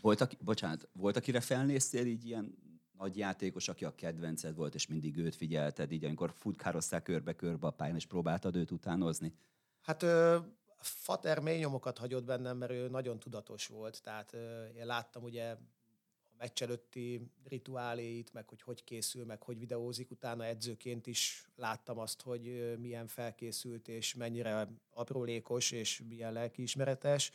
[0.00, 2.54] Volt, aki, bocsánat, volt, akire felnéztél így ilyen
[2.98, 7.70] nagy játékos, aki a kedvenced volt, és mindig őt figyelted, így amikor futkároztál körbe-körbe a
[7.70, 9.34] pályán, és próbáltad őt utánozni?
[9.82, 10.38] Hát ö,
[10.78, 14.02] Fater mély nyomokat hagyott bennem, mert ő nagyon tudatos volt.
[14.02, 19.58] Tehát ö, én láttam ugye a meccs előtti rituáléit, meg hogy hogy készül, meg hogy
[19.58, 20.10] videózik.
[20.10, 27.32] Utána edzőként is láttam azt, hogy ö, milyen felkészült, és mennyire aprólékos, és milyen lelkiismeretes.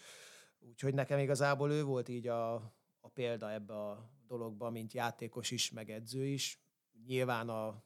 [0.67, 2.53] Úgyhogy nekem igazából ő volt így a,
[2.99, 6.61] a példa ebbe a dologba, mint játékos is, meg edző is.
[7.05, 7.83] Nyilván a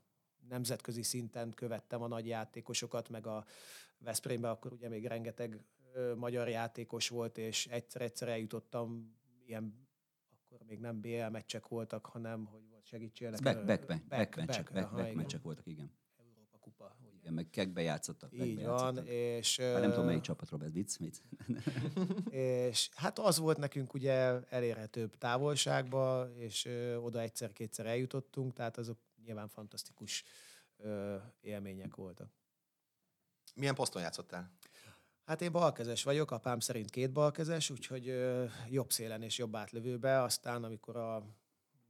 [0.47, 3.45] nemzetközi szinten követtem a nagy játékosokat, meg a
[3.97, 9.87] Veszprémben akkor ugye még rengeteg ö, magyar játékos volt, és egyszer-egyszer eljutottam ilyen,
[10.31, 13.41] akkor még nem BL meccsek voltak, hanem, hogy volt segítségnek.
[13.41, 15.17] Back, back, back, back, back, meccsek, back, aha, back igen.
[15.17, 15.85] meccsek voltak, igen.
[15.85, 15.91] Európa kupa.
[15.91, 16.06] Ugye.
[17.27, 18.33] Igen, meg kekbe játszottak.
[18.33, 21.17] Így van, és, Már nem tudom, melyik csapatról ez vicc, vicc.
[22.29, 28.97] és hát az volt nekünk ugye elérhetőbb távolságba, és ö, oda egyszer-kétszer eljutottunk, tehát azok
[29.25, 30.23] nyilván fantasztikus
[30.77, 32.31] ö, élmények voltak.
[33.55, 34.51] Milyen poszton játszottál?
[35.25, 40.21] Hát én balkezes vagyok, apám szerint két balkezes, úgyhogy ö, jobb szélen és jobb átlövőbe.
[40.21, 41.23] Aztán, amikor a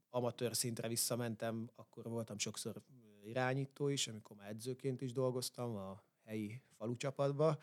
[0.09, 2.81] amatőr szintre visszamentem, akkor voltam sokszor
[3.27, 7.57] irányító is, amikor már edzőként is dolgoztam a helyi falucsapatba,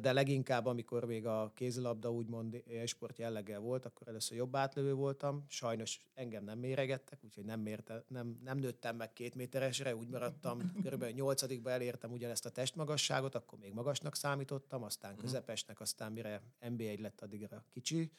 [0.00, 5.44] de leginkább, amikor még a kézilabda úgymond sport jelleggel volt, akkor először jobb átlövő voltam.
[5.48, 10.72] Sajnos engem nem méregettek, úgyhogy nem, mérte, nem, nem nőttem meg két méteresre, úgy maradtam,
[10.82, 15.20] körülbelül nyolcadikba elértem ugyanezt a testmagasságot, akkor még magasnak számítottam, aztán mhm.
[15.20, 18.10] közepesnek, aztán mire NB1 lett addigra kicsi.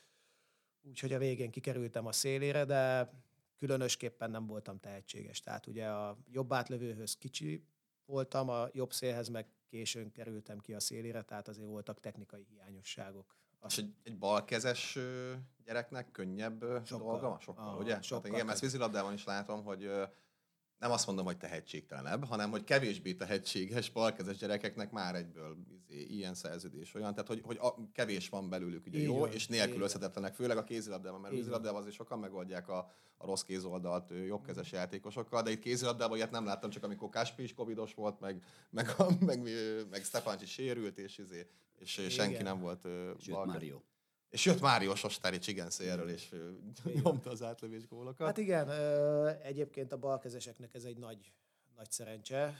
[0.83, 3.11] Úgyhogy a végén kikerültem a szélére, de
[3.61, 5.39] különösképpen nem voltam tehetséges.
[5.39, 7.65] Tehát ugye a jobb átlövőhöz kicsi
[8.05, 13.35] voltam, a jobb szélhez meg későn kerültem ki a szélére, tehát azért voltak technikai hiányosságok.
[13.67, 14.97] És egy, egy balkezes
[15.63, 17.19] gyereknek könnyebb sokkal.
[17.19, 18.01] dolga Sokkal, Aha, ugye?
[18.01, 19.91] Sokkal hát igen, mert vízilabdában is látom, hogy
[20.81, 25.57] nem azt mondom, hogy tehetségtelenebb, hanem hogy kevésbé tehetséges balkezes gyerekeknek már egyből
[25.89, 30.35] izé, ilyen szerződés olyan, tehát hogy, hogy a, kevés van belőlük ugye jó, és nélkülözhetetlenek,
[30.35, 35.51] főleg a kézilabdában, mert vízilabdában azért sokan megoldják a, a rossz kézoldalt jobbkezes játékosokkal, de
[35.51, 39.53] itt kézilabdában ilyet nem láttam, csak amikor Kaspi is covidos volt, meg, meg, meg, meg,
[39.89, 41.47] meg Stepancs is sérült, és, izé,
[41.79, 42.09] és Igen.
[42.09, 42.87] senki nem volt
[43.19, 43.81] Sőt, Mário.
[44.31, 46.35] És jött Mário Sostári igen szélről, és
[47.03, 48.27] nyomta az átlövés gólokat.
[48.27, 48.69] Hát igen,
[49.41, 51.33] egyébként a balkezeseknek ez egy nagy,
[51.75, 52.55] nagy szerencse,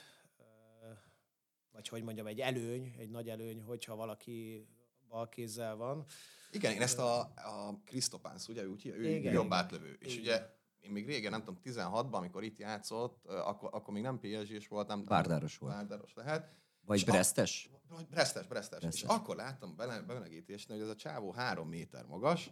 [1.72, 4.68] vagy hogy mondjam, egy előny, egy nagy előny, hogyha valaki
[5.08, 6.06] balkézzel van.
[6.52, 9.98] Igen, én ezt a, a Krisztopánsz, ugye, úgy, ő igen, jobb átlövő.
[10.00, 10.22] És igen.
[10.22, 14.68] ugye én még régen, nem tudom, 16-ban, amikor itt játszott, akkor, akkor még nem PSG-s
[14.68, 15.74] volt, nem Várdáros volt.
[15.74, 16.56] Várdáros lehet.
[16.86, 17.70] Vagy Bresztes?
[18.10, 18.84] Bresztes, Bresztes.
[18.94, 22.50] És akkor láttam bemelegítésnél, hogy ez a csávó három méter magas,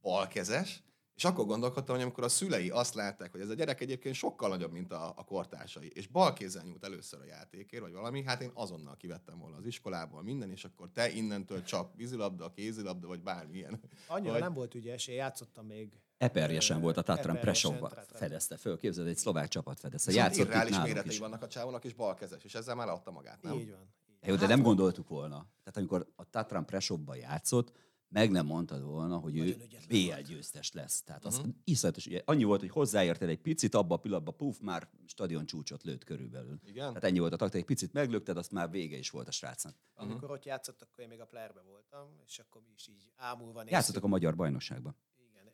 [0.00, 0.82] balkezes,
[1.20, 4.48] és akkor gondolkodtam, hogy amikor a szülei azt látták, hogy ez a gyerek egyébként sokkal
[4.48, 8.42] nagyobb, mint a, a kortársai, és bal kézzel nyújt először a játékért, vagy valami, hát
[8.42, 13.22] én azonnal kivettem volna az iskolából minden, és akkor te innentől csak vízilabda, kézilabda, vagy
[13.22, 13.80] bármilyen.
[14.06, 14.40] Annyira vagy...
[14.40, 17.90] nem volt ügyes, én játszottam még Eperjesen volt a Tatran Presovba.
[18.12, 20.12] Fedezte föl, képzeld, egy szlovák csapat fedezte.
[20.12, 21.18] Játszott irreális méretei is.
[21.18, 23.58] vannak a csávónak, és balkezes, és ezzel már adta magát, nem?
[23.58, 23.88] Így van.
[24.22, 25.36] Jó, de nem gondoltuk volna.
[25.36, 27.72] Tehát amikor a Tatran Presovba játszott,
[28.08, 31.02] meg nem mondtad volna, hogy Nagyon ő BL győztes lesz.
[31.02, 31.54] Tehát az uh-huh.
[31.64, 35.82] iszletes, ugye, annyi volt, hogy hozzáértél egy picit, abba a pillanatban puf, már stadion csúcsot
[35.82, 36.58] lőtt körülbelül.
[36.64, 36.88] Igen?
[36.88, 39.74] Tehát ennyi volt a taktika, egy picit meglökted, azt már vége is volt a srácnak.
[39.94, 40.30] Amikor uh-huh.
[40.32, 43.72] ott játszott, akkor én még a playerbe voltam, és akkor mi is így ámulva néztük.
[43.72, 44.96] Játszottak a magyar bajnokságban.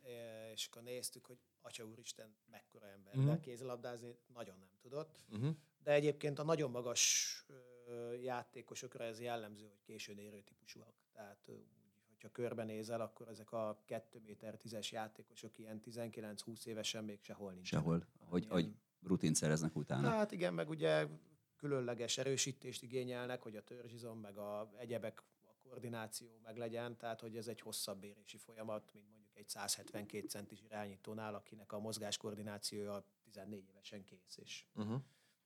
[0.06, 3.32] Igen, e, és akkor néztük, hogy Atya úristen, mekkora ember, uh-huh.
[3.32, 5.20] de kézilabdázni nagyon nem tudott.
[5.30, 5.56] Uh-huh.
[5.82, 7.44] De egyébként a nagyon magas
[8.22, 10.94] játékosokra ez jellemző, hogy későn érő típusúak.
[11.12, 11.50] Tehát
[12.10, 17.66] hogyha körbenézel, akkor ezek a 2 méter 10-es játékosok ilyen 19-20 évesen még sehol nincs.
[17.66, 18.54] Sehol, hogy, ilyen...
[18.54, 20.08] hogy rutin szereznek utána.
[20.08, 21.06] Hát igen, meg ugye
[21.56, 27.36] különleges erősítést igényelnek, hogy a törzsizom, meg a egyebek, a koordináció meg legyen, tehát hogy
[27.36, 33.04] ez egy hosszabb érési folyamat, mint mondjuk egy 172 centis irányítónál, akinek a mozgás koordinációja
[33.22, 34.36] 14 évesen kész.
[34.36, 35.00] És uh-huh.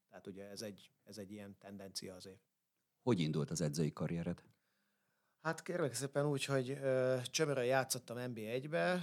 [0.09, 2.41] Tehát ugye ez egy, ez egy ilyen tendencia azért.
[3.03, 4.43] Hogy indult az edzői karriered?
[5.41, 6.79] Hát kérlek szépen úgy, hogy
[7.31, 9.01] csömörön játszottam NB1-be,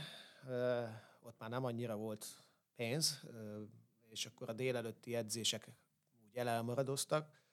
[0.48, 0.86] ö,
[1.20, 2.26] ott már nem annyira volt
[2.76, 3.64] pénz, ö,
[4.10, 5.70] és akkor a délelőtti edzések
[6.26, 7.46] úgy elmaradoztak,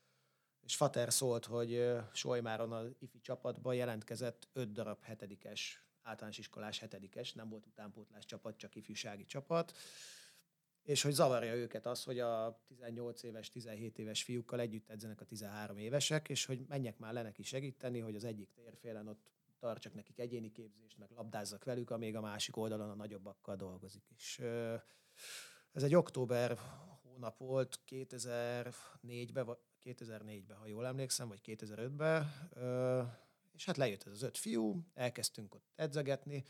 [0.61, 7.33] és Fater szólt, hogy Solymáron az ifi csapatban jelentkezett öt darab hetedikes, általános iskolás hetedikes,
[7.33, 9.73] nem volt utánpótlás csapat, csak ifjúsági csapat,
[10.83, 15.25] és hogy zavarja őket az, hogy a 18 éves, 17 éves fiúkkal együtt edzenek a
[15.25, 19.95] 13 évesek, és hogy menjek már le neki segíteni, hogy az egyik térfélen ott tartsak
[19.95, 24.05] nekik egyéni képzést, meg labdázzak velük, amíg a másik oldalon a nagyobbakkal dolgozik.
[24.17, 24.39] És
[25.73, 26.59] ez egy október
[27.03, 32.33] hónap volt, 2004-ben, 2004-ben, ha jól emlékszem, vagy 2005-ben,
[33.55, 36.45] és hát lejött ez az öt fiú, elkezdtünk ott edzegetni,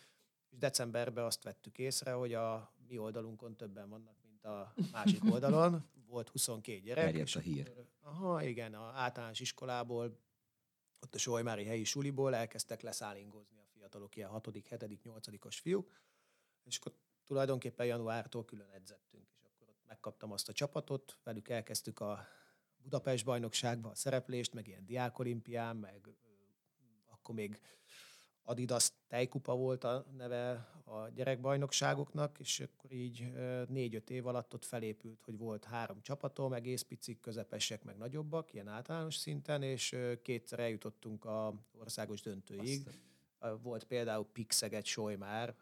[0.51, 5.85] és decemberben azt vettük észre, hogy a mi oldalunkon többen vannak, a másik oldalon.
[6.07, 7.05] Volt 22 gyerek.
[7.05, 7.73] Terjedt a hír.
[8.01, 10.19] Aha, igen, a általános iskolából,
[11.01, 15.61] ott a Solymári helyi suliból elkezdtek leszállingozni a fiatalok, ilyen 6., 7., 8.
[15.61, 15.90] fiúk,
[16.65, 16.94] és akkor
[17.27, 22.27] tulajdonképpen januártól külön edzettünk, és akkor ott megkaptam azt a csapatot, velük elkezdtük a
[22.77, 26.09] Budapest bajnokságba a szereplést, meg ilyen diákolimpián, meg
[27.25, 27.60] akkor még
[28.42, 33.33] Adidas tejkupa volt a neve a gyerekbajnokságoknak, és akkor így
[33.68, 38.68] négy-öt év alatt ott felépült, hogy volt három csapatom, egész picik, közepesek, meg nagyobbak, ilyen
[38.68, 42.87] általános szinten, és kétszer eljutottunk a országos döntőig.
[42.87, 43.62] Aztán.
[43.62, 45.54] Volt például Pixeget Solymár.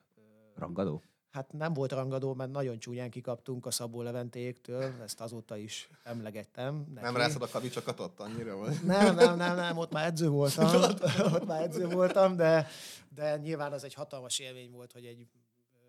[0.54, 1.02] Rangadó?
[1.33, 6.85] Hát nem volt rangadó, mert nagyon csúnyán kikaptunk a Szabó Leventéktől, ezt azóta is emlegettem.
[6.95, 7.05] Neki.
[7.05, 8.57] Nem rászad a kavicsokat ott annyira?
[8.57, 8.76] Vagy?
[8.85, 10.83] Nem, nem, nem, nem, ott már edző voltam,
[11.35, 12.68] ott már edző voltam, de,
[13.09, 15.26] de nyilván az egy hatalmas élmény volt, hogy egy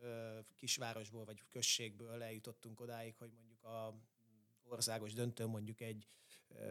[0.02, 3.94] ö, kisvárosból vagy községből eljutottunk odáig, hogy mondjuk a
[4.64, 6.08] országos döntő mondjuk egy
[6.50, 6.64] ö,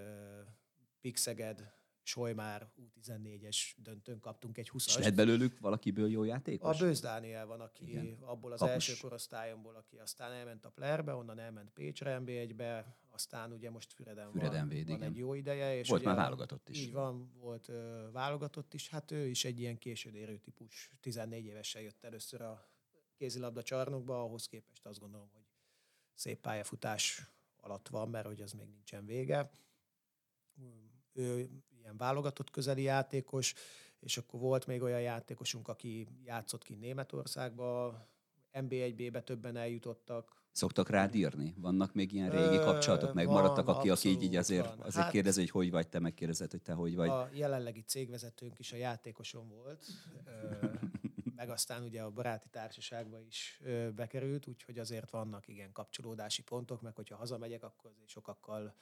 [1.01, 6.80] Pixeged Solymár U14-es döntőn kaptunk egy 20 És lett belőlük valakiből jó játékos?
[6.80, 8.18] A Bőz Dániel van, aki Igen.
[8.20, 8.74] abból az Kapus.
[8.74, 14.30] első korosztályomból, aki aztán elment a Plerbe, onnan elment Pécsre NB1-be, aztán ugye most Füreden,
[14.30, 15.78] Füreden van, véd, van egy jó ideje.
[15.78, 16.78] És volt már válogatott is.
[16.78, 18.88] Így van, volt ö, válogatott is.
[18.88, 20.90] Hát ő is egy ilyen késődérő típus.
[21.00, 22.70] 14 évesen jött először a
[23.16, 25.44] kézilabda csarnokba, ahhoz képest azt gondolom, hogy
[26.14, 29.50] szép pályafutás alatt van, mert hogy az még nincsen vége.
[31.12, 31.50] Ő
[31.83, 33.55] ilyen válogatott közeli játékos,
[34.01, 38.01] és akkor volt még olyan játékosunk, aki játszott ki Németországba,
[38.53, 40.41] NB1-B-be többen eljutottak.
[40.51, 41.55] Szoktak rád írni?
[41.59, 43.14] Vannak még ilyen régi kapcsolatok?
[43.14, 44.80] Megmaradtak, van, aki, aki így, így azért, van.
[44.80, 47.09] azért hát, kérdezi, hogy hogy vagy, te megkérdezed, hogy te hogy vagy.
[47.09, 49.87] A jelenlegi cégvezetőnk is a játékosom volt,
[51.37, 53.62] meg aztán ugye a baráti társaságba is
[53.95, 58.74] bekerült, úgyhogy azért vannak igen kapcsolódási pontok, meg hogyha hazamegyek, akkor azért sokakkal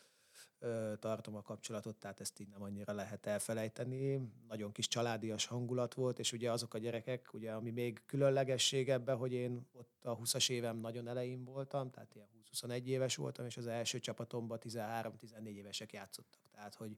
[0.98, 4.20] tartom a kapcsolatot, tehát ezt így nem annyira lehet elfelejteni.
[4.48, 9.16] Nagyon kis családias hangulat volt, és ugye azok a gyerekek, ugye ami még különlegesség ebben,
[9.16, 13.56] hogy én ott a 20-as évem nagyon elején voltam, tehát ilyen 20-21 éves voltam, és
[13.56, 16.40] az első csapatomban 13-14 évesek játszottak.
[16.50, 16.96] Tehát, hogy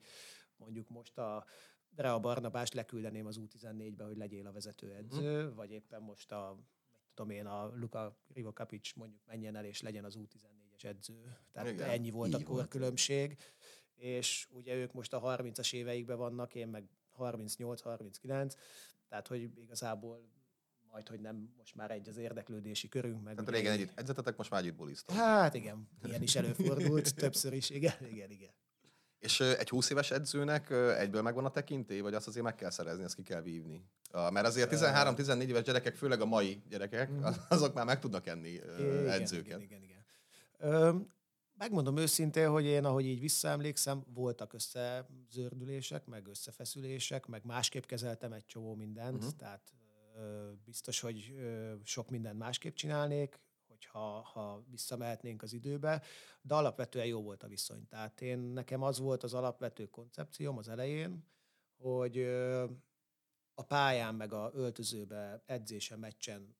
[0.56, 1.44] mondjuk most a
[1.96, 5.54] Rea Barnabást leküldeném az U14-be, hogy legyél a vezetőedző, mm.
[5.54, 6.58] vagy éppen most a
[7.14, 11.36] tudom én, a Luka Rivokapics mondjuk menjen el és legyen az U14 es edző.
[11.52, 13.36] Tehát Igen, ennyi volt a korkülönbség.
[13.94, 16.84] És ugye ők most a 30-as éveikben vannak, én meg
[17.18, 18.54] 38-39,
[19.08, 20.30] tehát hogy igazából
[20.90, 23.22] majd, hogy nem most már egy az érdeklődési körünk.
[23.22, 25.16] Meg Tehát régen együtt edzetetek, most már együtt bulisztok.
[25.16, 28.50] Hát igen, ilyen is előfordult, többször is, igen, igen, igen.
[29.18, 33.04] És egy 20 éves edzőnek egyből megvan a tekintély, vagy azt azért meg kell szerezni,
[33.04, 33.84] ezt ki kell vívni?
[34.12, 37.26] Mert azért 13-14 éves gyerekek, főleg a mai gyerekek, mhm.
[37.48, 39.46] azok már meg tudnak enni igen, edzőket.
[39.46, 39.91] Igen, igen, igen.
[40.62, 40.96] Ö,
[41.52, 48.46] megmondom őszintén, hogy én, ahogy így visszaemlékszem, voltak összezördülések, meg összefeszülések, meg másképp kezeltem egy
[48.46, 49.32] csomó mindent, uh-huh.
[49.36, 49.72] tehát
[50.16, 56.02] ö, biztos, hogy ö, sok mindent másképp csinálnék, hogyha ha visszamehetnénk az időbe,
[56.42, 57.86] de alapvetően jó volt a viszony.
[57.88, 61.24] Tehát én, nekem az volt az alapvető koncepcióm az elején,
[61.76, 62.64] hogy ö,
[63.54, 66.56] a pályán meg a öltözőbe, edzésen, meccsen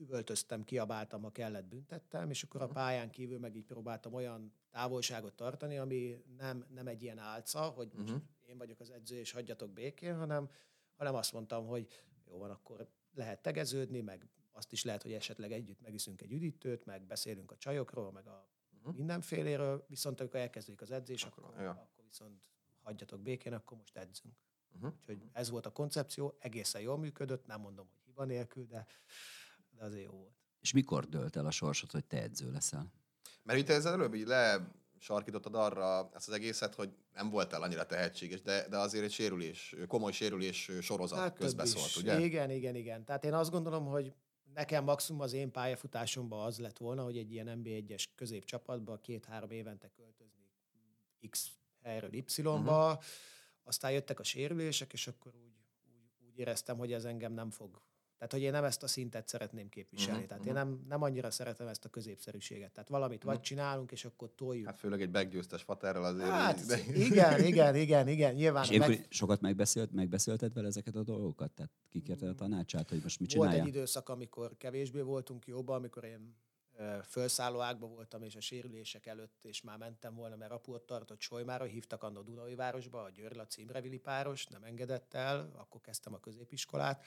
[0.00, 5.34] üvöltöztem, kiabáltam, ha kellett, büntettem, és akkor a pályán kívül meg így próbáltam olyan távolságot
[5.34, 8.20] tartani, ami nem, nem egy ilyen álca, hogy uh-huh.
[8.46, 10.50] én vagyok az edző, és hagyjatok békén, hanem,
[10.96, 11.86] hanem azt mondtam, hogy
[12.26, 16.84] jó van, akkor lehet tegeződni, meg azt is lehet, hogy esetleg együtt megiszünk egy üdítőt,
[16.84, 18.48] meg beszélünk a csajokról, meg a
[18.78, 18.96] uh-huh.
[18.96, 21.70] mindenféléről, viszont amikor elkezdődik az edzés, akkor, akkor, ja.
[21.70, 22.42] akkor viszont
[22.82, 24.34] hagyjatok békén, akkor most edzünk.
[24.74, 24.92] Uh-huh.
[24.96, 28.86] Úgyhogy ez volt a koncepció, egészen jól működött, nem mondom, hogy hiba nélkül, de
[29.80, 30.34] de azért jó volt.
[30.60, 32.92] És mikor dölt el a sorsod, hogy te edző leszel?
[33.42, 37.86] Mert itt ez előbb így le sarkítottad arra ezt az egészet, hogy nem voltál annyira
[37.86, 42.20] tehetséges, de, de azért egy sérülés, komoly sérülés sorozat hát közbeszólt, ugye?
[42.20, 43.04] Igen, igen, igen.
[43.04, 44.14] Tehát én azt gondolom, hogy
[44.54, 49.90] nekem maximum az én pályafutásomban az lett volna, hogy egy ilyen NB1-es középcsapatba két-három évente
[49.96, 50.50] költözni
[51.30, 51.50] X
[51.82, 53.04] helyről Y-ba, uh-huh.
[53.62, 57.82] aztán jöttek a sérülések, és akkor úgy, úgy, úgy éreztem, hogy ez engem nem fog
[58.20, 60.12] tehát, hogy én nem ezt a szintet szeretném képviselni.
[60.12, 60.58] Uh-huh, Tehát uh-huh.
[60.58, 62.72] én nem, nem annyira szeretem ezt a középszerűséget.
[62.72, 63.32] Tehát valamit uh-huh.
[63.32, 64.66] vagy csinálunk, és akkor toljuk.
[64.66, 66.28] Hát főleg egy meggyőztes faterrel azért.
[66.28, 66.78] Hát, de...
[66.94, 68.34] igen, igen, igen, igen.
[68.34, 68.64] Nyilván.
[68.70, 69.06] És meg...
[69.08, 71.50] sokat megbeszélt, megbeszélted vele ezeket a dolgokat?
[71.52, 73.52] Tehát kikérted a tanácsát, hogy most mit csinálja?
[73.52, 76.36] Volt egy időszak, amikor kevésbé voltunk jobban, amikor én
[77.02, 81.20] felszálló ágba voltam, és a sérülések előtt, és már mentem volna, mert apu ott tartott
[81.20, 86.14] Solymára, hívtak annó Dunai városba, a Győr Laci Imrevili páros, nem engedett el, akkor kezdtem
[86.14, 87.04] a középiskolát,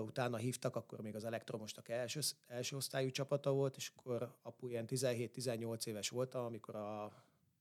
[0.00, 4.84] utána hívtak, akkor még az elektromostak első, első osztályú csapata volt, és akkor apu ilyen
[4.88, 7.12] 17-18 éves voltam, amikor a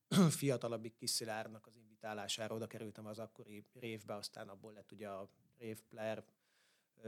[0.39, 5.81] fiatalabbik kis az invitálására oda kerültem az akkori révbe, aztán abból lett ugye a rév
[5.89, 6.23] player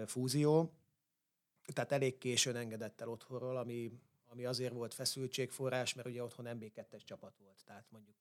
[0.06, 0.74] fúzió.
[1.74, 3.92] Tehát elég későn engedett el otthonról, ami,
[4.26, 7.64] ami azért volt feszültségforrás, mert ugye otthon MB2-es csapat volt.
[7.66, 8.16] Tehát mondjuk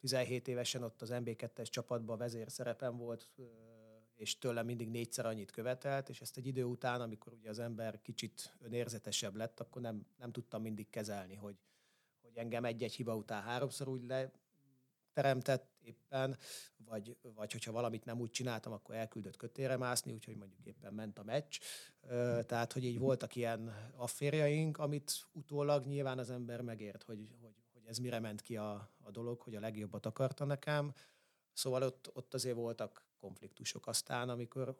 [0.00, 3.28] 17 évesen ott az MB2-es csapatban vezérszerepem volt,
[4.18, 8.02] és tőlem mindig négyszer annyit követelt, és ezt egy idő után, amikor ugye az ember
[8.02, 11.56] kicsit önérzetesebb lett, akkor nem, nem tudtam mindig kezelni, hogy,
[12.22, 14.30] hogy engem egy-egy hiba után háromszor úgy le
[15.12, 16.36] teremtett éppen,
[16.76, 21.18] vagy, vagy hogyha valamit nem úgy csináltam, akkor elküldött kötére mászni, úgyhogy mondjuk éppen ment
[21.18, 21.58] a meccs.
[22.46, 27.82] Tehát, hogy így voltak ilyen afférjaink, amit utólag nyilván az ember megért, hogy, hogy, hogy
[27.86, 30.92] ez mire ment ki a, a dolog, hogy a legjobbat akarta nekem.
[31.52, 33.86] Szóval ott, ott azért voltak konfliktusok.
[33.86, 34.78] Aztán, amikor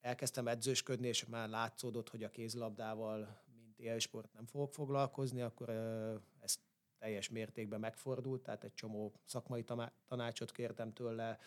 [0.00, 5.68] elkezdtem edzősködni, és már látszódott, hogy a kézlabdával, mint élsport nem fogok foglalkozni, akkor
[6.40, 6.56] ez
[6.98, 9.64] teljes mértékben megfordult, tehát egy csomó szakmai
[10.08, 11.38] tanácsot kértem tőle,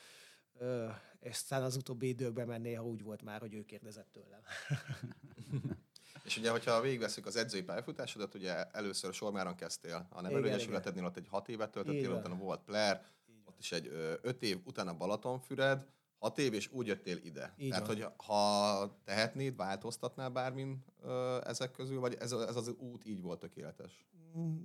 [1.19, 4.41] és aztán az utóbbi időkben már néha úgy volt már, hogy ő kérdezett tőlem.
[6.23, 11.27] És ugye, hogyha végigveszünk az edzői pályafutásodat, ugye először Solmáron kezdtél, a nevelőegyesületednél ott egy
[11.29, 13.05] hat évet töltöttél, utána volt Player,
[13.53, 13.87] ott is egy
[14.21, 15.85] öt év, utána Balatonfüred,
[16.17, 17.53] hat év, és úgy jöttél ide.
[17.57, 17.95] Így Tehát, van.
[17.95, 23.39] hogy ha tehetnéd, változtatnál bármin ö, ezek közül, vagy ez, ez az út így volt
[23.39, 24.05] tökéletes?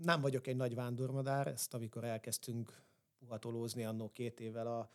[0.02, 2.82] Nem vagyok egy nagy vándormadár, ezt amikor elkezdtünk
[3.18, 4.90] puhatolózni annó két évvel a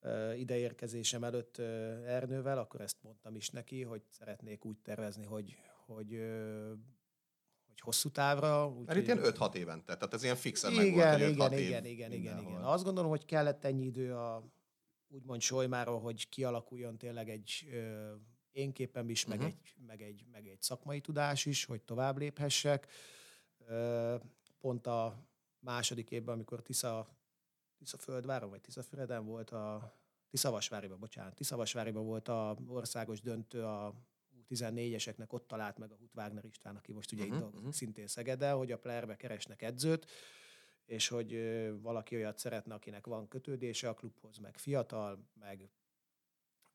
[0.00, 1.64] ö, ideérkezésem előtt ö,
[2.04, 5.56] Ernővel, akkor ezt mondtam is neki, hogy szeretnék úgy tervezni, hogy,
[5.86, 6.72] hogy ö,
[7.78, 8.68] hogy hosszú távra.
[8.68, 10.84] Úgy, Mert itt ilyen 5-6 évente, tehát ez ilyen fixen igen,
[11.18, 12.62] meg volt, igen, igen, igen, igen, igen, igen.
[12.62, 14.44] Azt gondolom, hogy kellett ennyi idő a
[15.08, 18.14] úgymond Solymáról, hogy kialakuljon tényleg egy ö,
[18.52, 19.38] én képem is, uh-huh.
[19.38, 19.58] meg, mhm.
[19.58, 22.86] egy, meg, egy, meg egy szakmai tudás is, hogy tovább léphessek.
[23.66, 24.16] Ö,
[24.60, 27.08] pont a második évben, amikor Tisza,
[27.78, 29.96] Tisza Földváron, vagy Tisza Füreden volt a
[30.30, 33.94] Tiszavasváriban, bocsánat, Tiszavasváriban volt a országos döntő a
[34.50, 37.78] 14-eseknek ott talált meg a Hut Wagner István, aki most ugye uh-huh, itt dolgozik, uh-huh.
[37.78, 40.06] szintén Szegedel, hogy a Plerbe keresnek edzőt,
[40.84, 41.32] és hogy
[41.80, 45.70] valaki olyat szeretne, akinek van kötődése a klubhoz, meg fiatal, meg,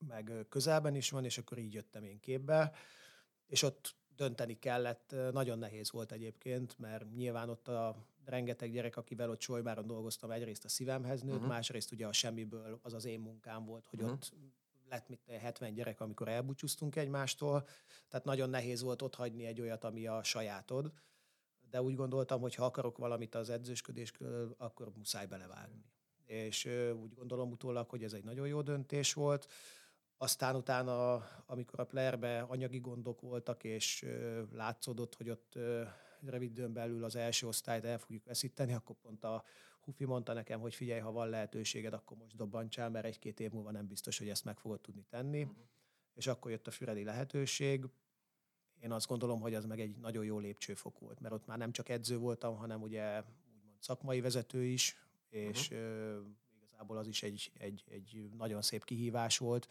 [0.07, 2.75] meg közelben is van, és akkor így jöttem én képbe,
[3.47, 5.15] és ott dönteni kellett.
[5.31, 10.65] Nagyon nehéz volt egyébként, mert nyilván ott a rengeteg gyerek, akivel ott Solymáron dolgoztam, egyrészt
[10.65, 11.49] a szívemhez nőtt, uh-huh.
[11.49, 14.13] másrészt ugye a semmiből az az én munkám volt, hogy uh-huh.
[14.13, 14.33] ott
[14.89, 17.67] lett mit 70 gyerek, amikor elbúcsúztunk egymástól,
[18.09, 20.93] tehát nagyon nehéz volt ott hagyni egy olyat, ami a sajátod
[21.73, 25.85] de úgy gondoltam, hogy ha akarok valamit az edzősködéskől, akkor muszáj belevágni.
[26.25, 26.65] És
[27.01, 29.47] úgy gondolom utólag, hogy ez egy nagyon jó döntés volt.
[30.17, 31.13] Aztán utána,
[31.45, 34.05] amikor a playerbe anyagi gondok voltak, és
[34.51, 35.53] látszódott, hogy ott
[36.21, 39.43] rövid időn belül az első osztályt el fogjuk veszíteni, akkor pont a
[39.83, 43.71] Hufi mondta nekem, hogy figyelj, ha van lehetőséged, akkor most dobbantsál, mert egy-két év múlva
[43.71, 45.41] nem biztos, hogy ezt meg fogod tudni tenni.
[45.41, 45.57] Uh-huh.
[46.13, 47.85] És akkor jött a füredi lehetőség
[48.83, 51.71] én azt gondolom, hogy az meg egy nagyon jó lépcsőfok volt, mert ott már nem
[51.71, 53.23] csak edző voltam, hanem ugye
[53.55, 54.97] úgymond szakmai vezető is,
[55.29, 56.17] és uh-huh.
[56.17, 56.25] uh,
[56.57, 59.67] igazából az is egy, egy, egy nagyon szép kihívás volt.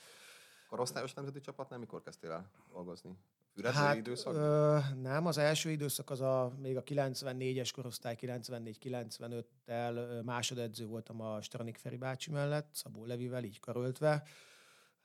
[0.72, 3.16] Korosztályos nemzeti csapatnál mikor kezdtél el dolgozni?
[3.54, 4.34] Füredő hát, időszak?
[4.34, 11.42] Ö, nem, az első időszak az a, még a 94-es korosztály, 94-95-tel másodedző voltam a
[11.42, 14.22] Stranik Feri bácsi mellett, Szabó Levivel, így karöltve.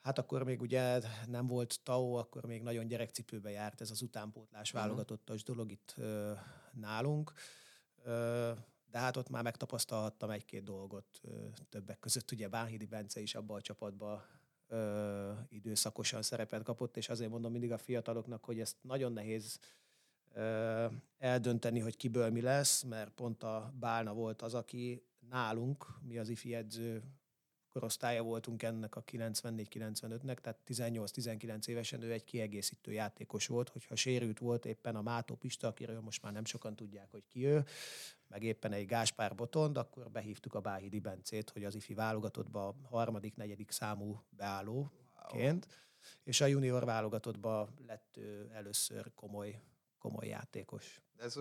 [0.01, 4.72] Hát akkor még ugye nem volt TAO, akkor még nagyon gyerekcipőbe járt ez az utánpótlás
[4.72, 4.82] mhm.
[4.82, 6.32] válogatottas dolog itt ö,
[6.72, 7.32] nálunk.
[8.03, 8.51] Ö,
[8.91, 13.55] de hát ott már megtapasztalhattam egy-két dolgot, ö, többek között ugye Bánhidi Bence is abba
[13.55, 14.24] a csapatba
[14.68, 19.59] ö, időszakosan szerepet kapott, és azért mondom mindig a fiataloknak, hogy ezt nagyon nehéz
[20.34, 20.86] ö,
[21.18, 26.30] eldönteni, hogy kiből mi lesz, mert pont a Bálna volt az, aki nálunk, mi az
[26.30, 27.03] ifi edző
[27.78, 34.39] korosztálya voltunk ennek a 94-95-nek, tehát 18-19 évesen ő egy kiegészítő játékos volt, hogyha sérült
[34.39, 37.65] volt éppen a Mátó Pista, akiről most már nem sokan tudják, hogy ki ő,
[38.28, 42.75] meg éppen egy Gáspár Botond, akkor behívtuk a Báhidi Bencét, hogy az ifi válogatottba a
[42.89, 45.75] harmadik, negyedik számú beállóként, wow.
[46.23, 48.19] és a junior válogatottba lett
[48.53, 49.61] először komoly,
[49.97, 51.01] komoly játékos.
[51.17, 51.36] Ez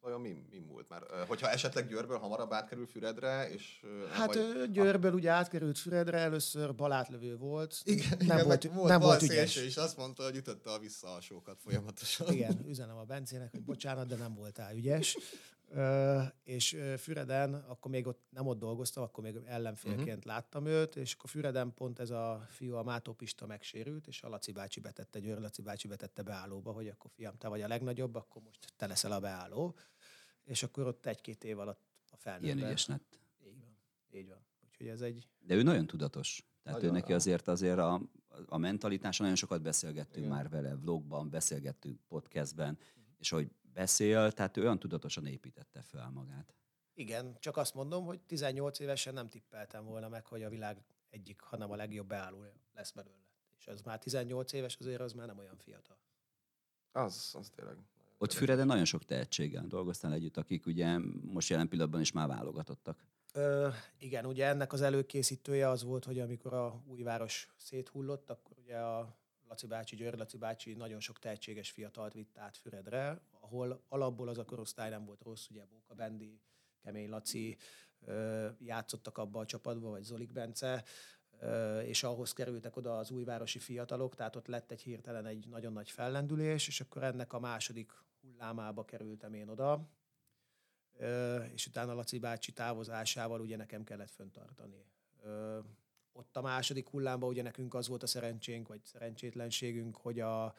[0.00, 1.02] vajon mi, mi múlt már?
[1.26, 3.84] Hogyha esetleg Győrből hamarabb átkerül Füredre, és...
[4.10, 4.70] Hát vagy...
[4.70, 7.80] Győrből ugye átkerült Füredre, először balátlövő volt.
[7.84, 9.56] Igen, nem igen, volt, volt, nem volt ügyes.
[9.56, 12.32] és azt mondta, hogy ütötte a visszaalsókat folyamatosan.
[12.32, 15.18] Igen, üzenem a Bencének, hogy bocsánat, de nem voltál ügyes.
[16.42, 20.24] És Füreden, akkor még ott nem ott dolgoztam, akkor még ellenfélként uh-huh.
[20.24, 24.28] láttam őt, és akkor Füreden pont ez a fiú, a Mátó Pista megsérült, és a
[24.28, 28.14] Laci bácsi betette, Győr Laci bácsi betette beállóba, hogy akkor fiam, te vagy a legnagyobb,
[28.14, 29.76] akkor most te leszel a beálló.
[30.44, 32.44] És akkor ott egy-két év alatt a felnőtt.
[32.44, 33.18] Ilyen ügyes lett.
[33.46, 33.76] Így van.
[34.10, 34.46] Így van.
[34.66, 35.28] Úgyhogy ez egy...
[35.38, 36.46] De ő nagyon tudatos.
[36.62, 38.02] Tehát nagyon ő neki azért azért a,
[38.46, 40.36] a mentalitása, nagyon sokat beszélgettünk Igen.
[40.36, 43.04] már vele, vlogban, beszélgettünk podcastben, uh-huh.
[43.18, 46.54] és hogy beszél, tehát ő olyan tudatosan építette fel magát.
[46.94, 51.40] Igen, csak azt mondom, hogy 18 évesen nem tippeltem volna meg, hogy a világ egyik,
[51.40, 53.26] hanem a legjobb beálló lesz belőle.
[53.58, 55.98] És az már 18 éves, azért az már nem olyan fiatal.
[56.92, 57.76] Az, az tényleg.
[58.18, 63.06] Ott Füreden nagyon sok tehetséggel dolgoztál együtt, akik ugye most jelen pillanatban is már válogatottak.
[63.32, 63.68] Ö,
[63.98, 69.18] igen, ugye ennek az előkészítője az volt, hogy amikor a újváros széthullott, akkor ugye a
[69.48, 74.38] Laci bácsi, György Laci bácsi nagyon sok tehetséges fiatalt vitt át Füredre, ahol alapból az
[74.38, 76.40] a korosztály nem volt rossz, ugye Bóka Bendi,
[76.82, 77.56] Kemény Laci
[78.58, 80.84] játszottak abba a csapatba, vagy Zolik Bence,
[81.84, 85.90] és ahhoz kerültek oda az újvárosi fiatalok, tehát ott lett egy hirtelen egy nagyon nagy
[85.90, 89.88] fellendülés, és akkor ennek a második hullámába kerültem én oda,
[91.52, 94.84] és utána Laci bácsi távozásával ugye nekem kellett föntartani.
[96.18, 100.54] Ott a második hullámban ugye nekünk az volt a szerencsénk, vagy szerencsétlenségünk, hogy a,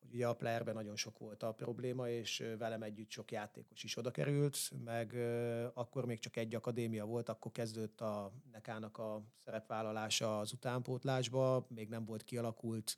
[0.00, 3.96] hogy ugye a playerben nagyon sok volt a probléma, és velem együtt sok játékos is
[3.96, 5.14] oda került, meg
[5.74, 11.88] akkor még csak egy akadémia volt, akkor kezdődött a Nekának a szerepvállalása az utánpótlásba, még
[11.88, 12.96] nem volt kialakult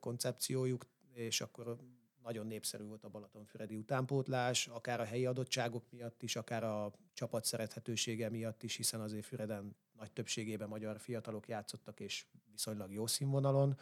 [0.00, 1.76] koncepciójuk, és akkor
[2.22, 7.44] nagyon népszerű volt a Balatonfüredi utánpótlás, akár a helyi adottságok miatt is, akár a csapat
[7.44, 13.78] szerethetősége miatt is, hiszen azért Füreden nagy többségében magyar fiatalok játszottak, és viszonylag jó színvonalon,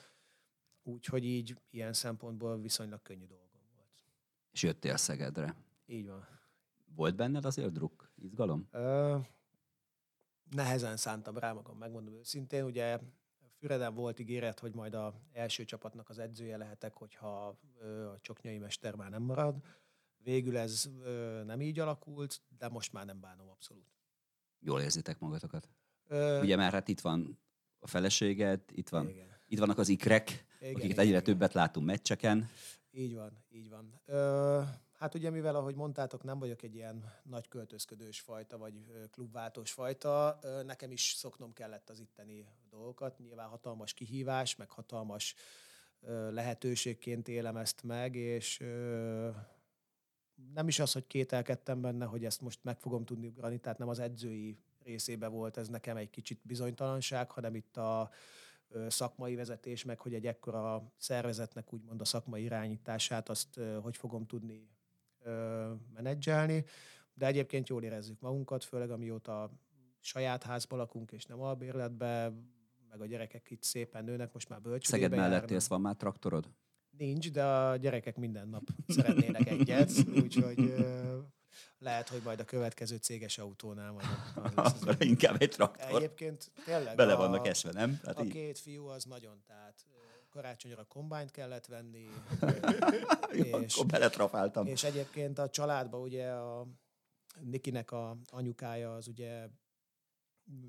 [0.83, 4.05] úgyhogy így ilyen szempontból viszonylag könnyű dolgom volt.
[4.51, 5.57] És jöttél Szegedre.
[5.87, 6.27] Így van.
[6.95, 8.69] Volt benned azért druk, izgalom?
[8.71, 9.19] Ö,
[10.51, 12.65] nehezen szántam rá magam, megmondom őszintén.
[12.65, 12.99] Ugye
[13.59, 17.47] Füreden volt ígéret, hogy majd a első csapatnak az edzője lehetek, hogyha
[18.13, 19.63] a csoknyai mester már nem marad.
[20.17, 20.91] Végül ez
[21.45, 23.87] nem így alakult, de most már nem bánom abszolút.
[24.59, 25.69] Jól érzitek magatokat?
[26.13, 26.41] Ö...
[26.41, 27.39] Ugye már hát itt van
[27.79, 29.11] a feleséged, itt, van,
[29.47, 31.23] itt vannak az ikrek, igen, akiket egyre igen.
[31.23, 32.49] többet látunk meccseken.
[32.91, 34.01] Így van, így van.
[34.07, 34.61] Ö,
[35.03, 38.75] Hát ugye, mivel ahogy mondtátok, nem vagyok egy ilyen nagy költözködős fajta, vagy
[39.11, 43.19] klubváltós fajta, nekem is szoknom kellett az itteni dolgokat.
[43.19, 45.35] Nyilván hatalmas kihívás, meg hatalmas
[46.31, 48.59] lehetőségként élem ezt meg, és
[50.55, 53.89] nem is az, hogy kételkedtem benne, hogy ezt most meg fogom tudni ugrani, tehát nem
[53.89, 58.11] az edzői részébe volt ez nekem egy kicsit bizonytalanság, hanem itt a
[58.89, 64.69] szakmai vezetés, meg hogy egy ekkora szervezetnek úgymond a szakmai irányítását, azt hogy fogom tudni
[65.95, 66.65] menedzselni,
[67.15, 69.51] de egyébként jól érezzük magunkat, főleg amióta
[70.01, 72.33] saját házban lakunk, és nem albérletbe,
[72.89, 76.51] meg a gyerekek itt szépen nőnek, most már bölcsődébe Szeged mellett élsz, van már traktorod?
[76.91, 79.91] Nincs, de a gyerekek minden nap szeretnének egyet,
[80.23, 80.75] úgyhogy
[81.79, 84.07] lehet, hogy majd a következő céges autónál majd.
[84.57, 85.97] Akkor inkább egy traktor.
[85.97, 88.01] Egyébként tényleg Bele vannak esve, nem?
[88.05, 88.33] Hát a így.
[88.33, 89.87] két fiú az nagyon, tehát
[90.31, 92.09] karácsonyra kombányt kellett venni.
[93.33, 94.67] És, akkor beletrafáltam.
[94.67, 96.67] És egyébként a családban ugye a
[97.41, 99.49] Nikinek a anyukája az ugye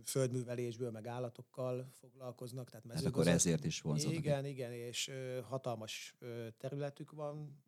[0.05, 2.69] földművelésből, meg állatokkal foglalkoznak.
[2.69, 4.11] Tehát hát akkor ezért is vonzott.
[4.11, 5.11] Igen, igen, és
[5.49, 6.15] hatalmas
[6.57, 7.63] területük van,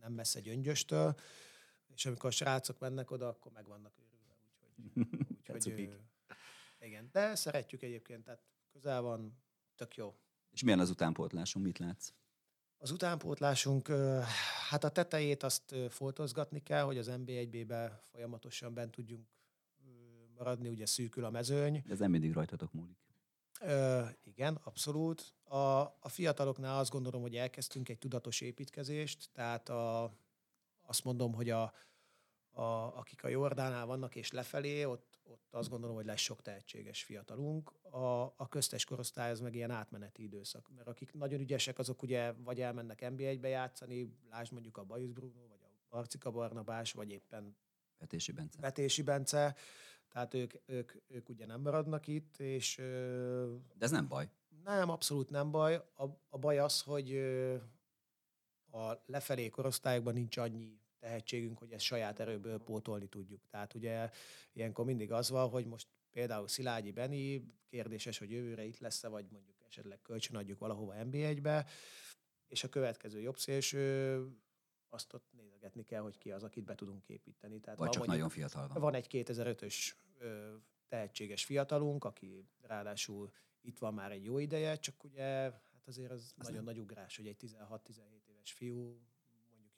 [0.00, 1.16] nem messze Gyöngyöstől,
[1.98, 4.36] és amikor a srácok mennek oda, akkor meg vannak őrülve.
[5.36, 5.98] Úgyhogy, úgyhogy
[6.78, 8.42] igen, de szeretjük egyébként, tehát
[8.72, 9.38] közel van,
[9.76, 10.14] tök jó.
[10.50, 12.12] És milyen az utánpótlásunk, mit látsz?
[12.78, 13.88] Az utánpótlásunk,
[14.68, 19.26] hát a tetejét azt foltozgatni kell, hogy az NB1-be folyamatosan bent tudjunk
[20.36, 21.82] maradni, ugye szűkül a mezőny.
[21.86, 22.96] De ez nem mindig rajtatok múlik.
[23.60, 25.34] Ö, igen, abszolút.
[25.44, 30.12] A, a fiataloknál azt gondolom, hogy elkezdtünk egy tudatos építkezést, tehát a,
[30.82, 31.72] azt mondom, hogy a,
[32.50, 32.62] a,
[32.98, 37.72] akik a Jordánál vannak és lefelé, ott ott azt gondolom, hogy lesz sok tehetséges fiatalunk.
[37.90, 42.32] A, a köztes korosztály az meg ilyen átmeneti időszak, mert akik nagyon ügyesek, azok ugye
[42.32, 47.56] vagy elmennek NBA-be játszani, lásd mondjuk a Bajusz Bruno, vagy a Marcika Barnabás, vagy éppen
[47.98, 48.60] Vetési Bence.
[48.60, 49.56] Vetési Bence.
[50.08, 52.76] Tehát ők, ők, ők ugye nem maradnak itt, és...
[52.76, 54.28] De ez nem baj.
[54.64, 55.74] Nem, abszolút nem baj.
[55.74, 57.16] A, a baj az, hogy
[58.70, 63.46] a lefelé korosztályokban nincs annyi tehetségünk, hogy ezt saját erőből pótolni tudjuk.
[63.46, 64.10] Tehát ugye
[64.52, 69.26] ilyenkor mindig az van, hogy most például Szilágyi Beni, kérdéses, hogy jövőre itt lesz-e, vagy
[69.30, 71.66] mondjuk esetleg kölcsönadjuk valahova NB1-be,
[72.46, 74.22] és a következő jobb szélső
[74.88, 77.60] azt ott nézegetni kell, hogy ki az, akit be tudunk építeni.
[77.60, 78.80] Tehát vagy csak nagyon fiatal van.
[78.80, 79.92] Van egy 2005-ös
[80.88, 86.34] tehetséges fiatalunk, aki ráadásul itt van már egy jó ideje, csak ugye hát azért az,
[86.36, 86.74] az nagyon nem.
[86.74, 89.00] nagy ugrás, hogy egy 16-17 éves fiú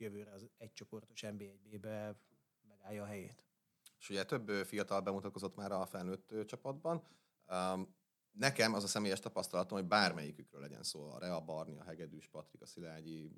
[0.00, 2.14] jövőre az egycsoportos NB1-be
[2.68, 3.44] megállja a helyét.
[3.98, 7.02] És ugye több fiatal bemutatkozott már a felnőtt csapatban.
[8.32, 12.62] Nekem az a személyes tapasztalatom, hogy bármelyikükről legyen szó, a Rea Barni, a Hegedűs Patrik,
[12.62, 13.32] a Szilágyi,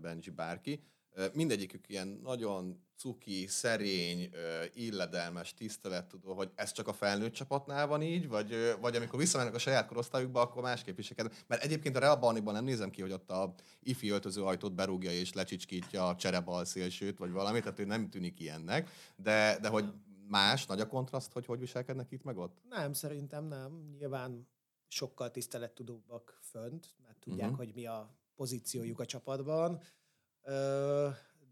[0.00, 0.84] Benji, bárki,
[1.32, 4.30] mindegyikük ilyen nagyon cuki, szerény,
[4.74, 9.58] illedelmes, tisztelettudó, hogy ez csak a felnőtt csapatnál van így, vagy, vagy amikor visszamennek a
[9.58, 11.44] saját korosztályukba, akkor másképp viselkednek.
[11.46, 15.10] Mert egyébként a Real Barniban nem nézem ki, hogy ott a ifi öltöző ajtót berúgja
[15.10, 19.92] és lecsicskítja a cserebal szélsőt, vagy valamit, tehát ő nem tűnik ilyennek, de, de hogy
[20.28, 22.58] más, nagy a kontraszt, hogy hogy viselkednek itt meg ott?
[22.68, 23.94] Nem, szerintem nem.
[23.98, 24.48] Nyilván
[24.88, 27.64] sokkal tisztelettudóbbak fönt, mert tudják, uh-huh.
[27.64, 29.82] hogy mi a pozíciójuk a csapatban.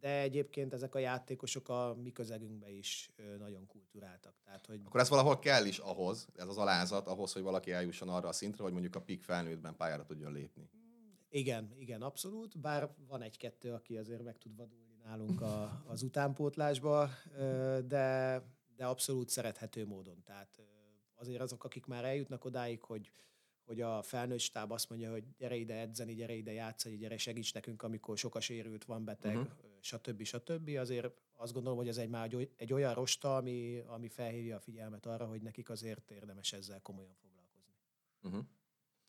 [0.00, 4.34] De egyébként ezek a játékosok a mi közegünkben is nagyon kulturáltak.
[4.44, 4.80] Tehát, hogy...
[4.84, 8.32] Akkor ez valahol kell is ahhoz, ez az alázat, ahhoz, hogy valaki eljusson arra a
[8.32, 10.70] szintre, hogy mondjuk a pik felnőttben pályára tudjon lépni.
[11.28, 12.58] Igen, igen, abszolút.
[12.58, 17.08] Bár van egy-kettő, aki azért meg tud vadulni nálunk a, az utánpótlásba,
[17.86, 18.42] de,
[18.76, 20.22] de abszolút szerethető módon.
[20.24, 20.62] Tehát
[21.14, 23.10] azért azok, akik már eljutnak odáig, hogy,
[23.66, 27.54] hogy a felnőtt stáb azt mondja, hogy gyere ide edzeni, gyere ide játszani, gyere segíts
[27.54, 29.50] nekünk, amikor sok a sérült, van beteg, uh-huh.
[29.80, 30.22] stb.
[30.22, 30.70] stb.
[30.78, 35.06] Azért azt gondolom, hogy ez egy már egy olyan rosta, ami, ami felhívja a figyelmet
[35.06, 37.72] arra, hogy nekik azért érdemes ezzel komolyan foglalkozni.
[38.22, 38.44] Uh-huh.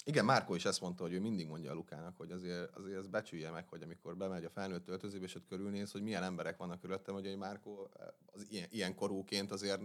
[0.05, 3.07] Igen, Márko is ezt mondta, hogy ő mindig mondja a Lukának, hogy azért, azért ez
[3.07, 6.79] becsülje meg, hogy amikor bemegy a felnőtt öltözőbe, és ott körülnéz, hogy milyen emberek vannak
[6.79, 7.87] körülöttem, hogy Márko
[8.25, 9.81] az ilyen, ilyen korúként azért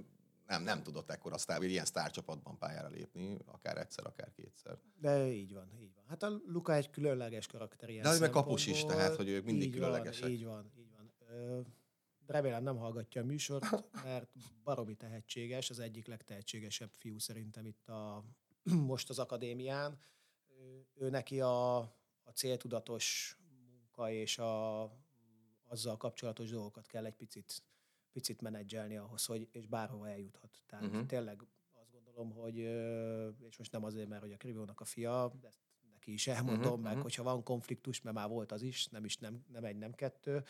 [0.46, 4.78] nem, nem tudott ekkora sztár, ilyen sztárcsapatban pályára lépni, akár egyszer, akár kétszer.
[5.00, 6.04] De így van, így van.
[6.08, 9.44] Hát a Luka egy különleges karakter ilyen De ő meg kapus is, tehát, hogy ők
[9.44, 10.22] mindig így különlegesek.
[10.22, 11.12] Van, így van, így van.
[11.28, 11.60] Ö,
[12.26, 14.30] remélem nem hallgatja a műsort, mert
[14.64, 18.24] baromi tehetséges, az egyik legtehetségesebb fiú szerintem itt a,
[18.92, 19.98] most az akadémián.
[20.58, 21.78] Ő, ő neki a,
[22.22, 23.36] a céltudatos
[23.92, 24.82] munka és a,
[25.64, 27.62] azzal kapcsolatos dolgokat kell egy picit
[28.12, 30.62] picit menedzselni ahhoz, hogy és bárhova eljuthat.
[30.66, 31.06] Tehát uh-huh.
[31.06, 31.42] tényleg
[31.72, 32.56] azt gondolom, hogy,
[33.48, 35.60] és most nem azért, mert hogy a Krivónak a fia, ezt
[35.90, 36.76] neki is elmondom, uh-huh.
[36.76, 37.02] meg uh-huh.
[37.02, 40.44] hogyha van konfliktus, mert már volt az is, nem is nem, nem egy, nem kettő,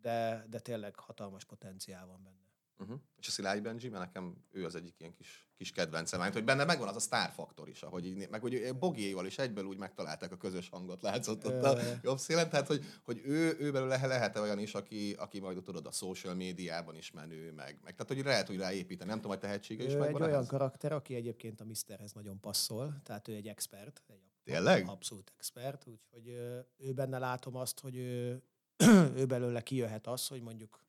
[0.00, 2.41] de, de tényleg hatalmas potenciál van benne.
[2.82, 3.00] Uh-huh.
[3.18, 6.44] És a Szilágyi Benji, mert nekem ő az egyik ilyen kis, kis kedvencem, mert hogy
[6.44, 10.32] benne megvan az a sztárfaktor is, ahogy így, meg hogy Bogiéval is egyből úgy megtalálták
[10.32, 14.40] a közös hangot, látszott ott a jobb szélen, tehát hogy, hogy ő, ő belőle lehet-e
[14.40, 18.24] olyan is, aki, aki majd tudod a social médiában is menő, meg, meg tehát hogy
[18.24, 21.64] lehet, hogy ráépíteni, nem tudom, hogy tehetsége is ő egy olyan karakter, aki egyébként a
[21.64, 24.88] Misterhez nagyon passzol, tehát ő egy expert, egy Tényleg?
[24.88, 26.28] Abszolút expert, úgyhogy
[26.76, 28.42] ő benne látom azt, hogy ő,
[29.20, 30.84] ő belőle kijöhet az, hogy mondjuk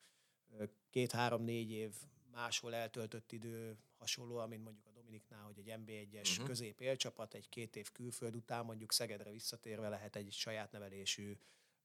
[0.94, 1.94] két-három-négy év
[2.32, 6.46] máshol eltöltött idő hasonló, mint mondjuk a Dominiknál, hogy egy NB1-es uh-huh.
[6.46, 11.36] középélcsapat egy két év külföld után mondjuk Szegedre visszatérve lehet egy saját nevelésű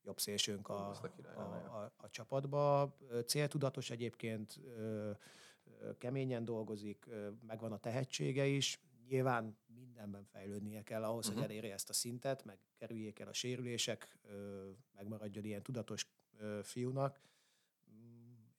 [0.03, 0.89] jobb szélsőnk a,
[1.35, 2.95] a, a, a csapatba.
[3.25, 4.59] Céltudatos egyébként,
[5.97, 7.05] keményen dolgozik,
[7.47, 8.79] megvan a tehetsége is.
[9.07, 11.41] Nyilván mindenben fejlődnie kell ahhoz, uh-huh.
[11.41, 11.57] hogy mhm.
[11.57, 14.17] elérje ezt a szintet, meg kerüljék el a sérülések,
[14.95, 16.07] megmaradjon ilyen tudatos
[16.63, 17.19] fiúnak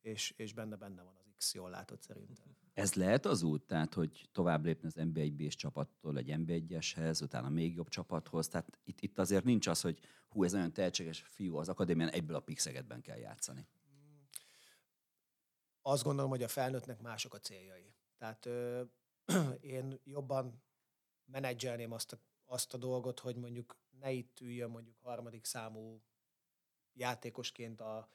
[0.01, 2.57] és, és benne benne van az X, jól látod szerintem.
[2.75, 7.23] Ez lehet az út, tehát hogy tovább lépni az nb 1 b csapattól egy NB1-eshez,
[7.23, 8.49] utána még jobb csapathoz.
[8.49, 9.99] Tehát itt, itt azért nincs az, hogy
[10.29, 13.67] hú, ez olyan tehetséges fiú az akadémián, egyből a Pixegedben kell játszani.
[15.83, 17.95] Azt gondolom, hogy a felnőttnek mások a céljai.
[18.17, 18.83] Tehát ö,
[19.61, 20.63] én jobban
[21.25, 26.03] menedzselném azt a, azt a dolgot, hogy mondjuk ne itt üljön mondjuk harmadik számú
[26.93, 28.11] játékosként a,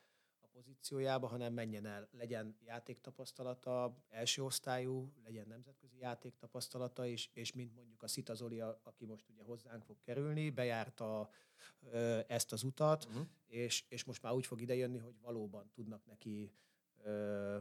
[0.56, 8.04] pozíciójába, hanem menjen el, legyen játéktapasztalata, első osztályú, legyen nemzetközi játéktapasztalata, és, és mint mondjuk
[8.04, 11.30] a Szita Zoli, aki most ugye hozzánk fog kerülni, bejárta
[11.92, 13.26] ö, ezt az utat, uh-huh.
[13.46, 16.52] és, és most már úgy fog idejönni, hogy valóban tudnak neki
[17.04, 17.58] ö,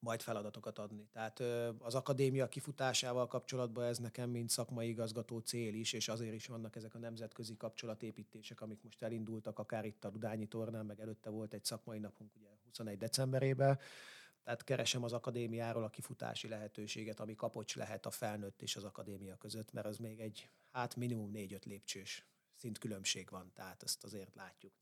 [0.00, 1.08] majd feladatokat adni.
[1.12, 1.40] Tehát
[1.78, 6.76] az akadémia kifutásával kapcsolatban ez nekem, mint szakmai igazgató cél is, és azért is vannak
[6.76, 11.54] ezek a nemzetközi kapcsolatépítések, amik most elindultak, akár itt a Dudányi tornán, meg előtte volt
[11.54, 13.78] egy szakmai napunk ugye 21 decemberében,
[14.44, 19.36] tehát keresem az akadémiáról a kifutási lehetőséget, ami kapocs lehet a felnőtt és az akadémia
[19.36, 24.34] között, mert az még egy, hát minimum négy-öt lépcsős szint különbség van, tehát ezt azért
[24.34, 24.72] látjuk,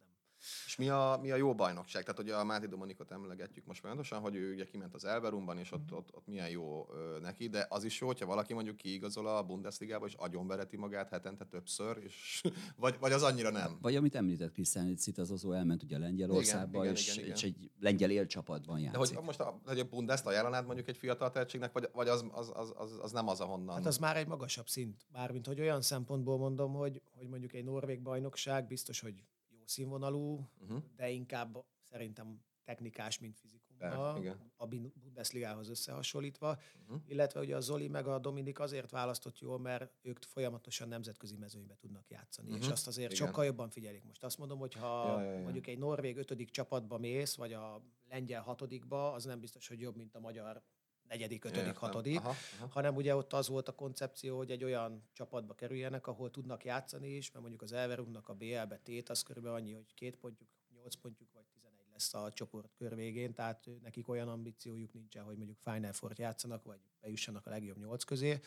[0.66, 2.02] és mi a, mi a jó bajnokság?
[2.02, 5.72] Tehát, hogy a Máté Dominikot emlegetjük most folyamatosan, hogy ő ugye kiment az Elberumban, és
[5.72, 9.26] ott, ott, ott milyen jó ö, neki, de az is jó, hogyha valaki mondjuk kiigazol
[9.26, 12.42] a Bundesligába, és agyonvereti magát hetente többször, és,
[12.76, 13.78] vagy, vagy az annyira nem.
[13.80, 17.42] Vagy amit említett Krisztán, hogy Cita Zozó elment ugye Lengyelországba, igen, és, igen, igen, és
[17.42, 19.14] egy lengyel élcsapatban játszik.
[19.14, 22.24] De hogy most a, hogy a Bundest ajánlanád mondjuk egy fiatal tehetségnek, vagy, vagy az,
[22.32, 23.74] az, az, az, az, nem az, ahonnan?
[23.74, 25.06] Hát az már egy magasabb szint.
[25.12, 29.24] Mármint, hogy olyan szempontból mondom, hogy, hogy mondjuk egy norvég bajnokság biztos, hogy
[29.68, 30.82] színvonalú, uh-huh.
[30.96, 37.00] de inkább szerintem technikás, mint fizikumban, a Bundesligához összehasonlítva, uh-huh.
[37.06, 41.74] illetve ugye a Zoli meg a Dominik azért választott jól, mert ők folyamatosan nemzetközi mezőnybe
[41.74, 42.64] tudnak játszani, uh-huh.
[42.64, 43.26] és azt azért Igen.
[43.26, 44.04] sokkal jobban figyelik.
[44.04, 45.42] Most azt mondom, hogy ha ja, ja, ja.
[45.42, 49.96] mondjuk egy norvég ötödik csapatba mész, vagy a lengyel hatodikba, az nem biztos, hogy jobb,
[49.96, 50.62] mint a magyar
[51.08, 51.80] negyedik, ötödik, Értem.
[51.80, 52.68] hatodik, aha, aha.
[52.70, 57.16] hanem ugye ott az volt a koncepció, hogy egy olyan csapatba kerüljenek, ahol tudnak játszani
[57.16, 60.94] is, mert mondjuk az Elverumnak a BL-be tét az körülbelül annyi, hogy két pontjuk, nyolc
[60.94, 65.92] pontjuk vagy 11 lesz a csoportkör végén, tehát nekik olyan ambíciójuk nincsen, hogy mondjuk Final
[65.92, 68.40] four játszanak, vagy bejussanak a legjobb nyolc közé.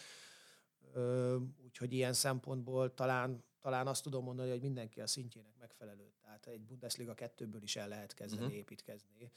[1.64, 6.14] Úgyhogy ilyen szempontból talán, talán azt tudom mondani, hogy mindenki a szintjének megfelelő.
[6.22, 8.60] Tehát egy Bundesliga kettőből is el lehet kezdeni uh-huh.
[8.60, 9.32] építkezni.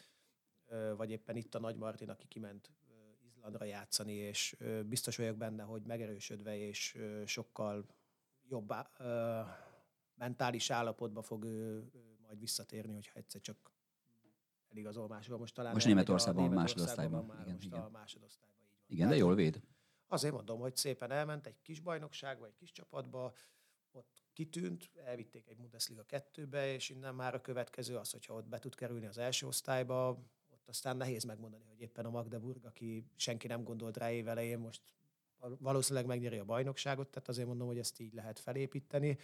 [0.96, 2.70] Vagy éppen itt a Nagy Martin, aki kiment
[3.42, 7.86] Izlandra játszani, és biztos vagyok benne, hogy megerősödve és sokkal
[8.48, 8.72] jobb
[10.14, 11.90] mentális állapotba fog ő
[12.22, 13.72] majd visszatérni, hogyha egyszer csak
[14.70, 15.38] eligazol máshol.
[15.38, 17.24] Most talán most Németországban másodosztályban.
[17.24, 17.80] Már igen, most igen.
[17.80, 18.86] a másodosztályban így van.
[18.86, 19.62] Igen, de jól véd.
[20.06, 23.34] Azért mondom, hogy szépen elment egy kis bajnokságba, egy kis csapatba,
[23.90, 28.58] ott kitűnt, elvitték egy Bundesliga kettőbe, és innen már a következő az, hogyha ott be
[28.58, 30.22] tud kerülni az első osztályba,
[30.62, 34.82] ott aztán nehéz megmondani, hogy éppen a Magdeburg, aki senki nem gondolt rá évelején, most
[35.58, 39.18] valószínűleg megnyeri a bajnokságot, tehát azért mondom, hogy ezt így lehet felépíteni.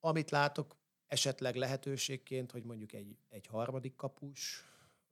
[0.00, 4.64] Amit látok esetleg lehetőségként, hogy mondjuk egy, egy harmadik kapus,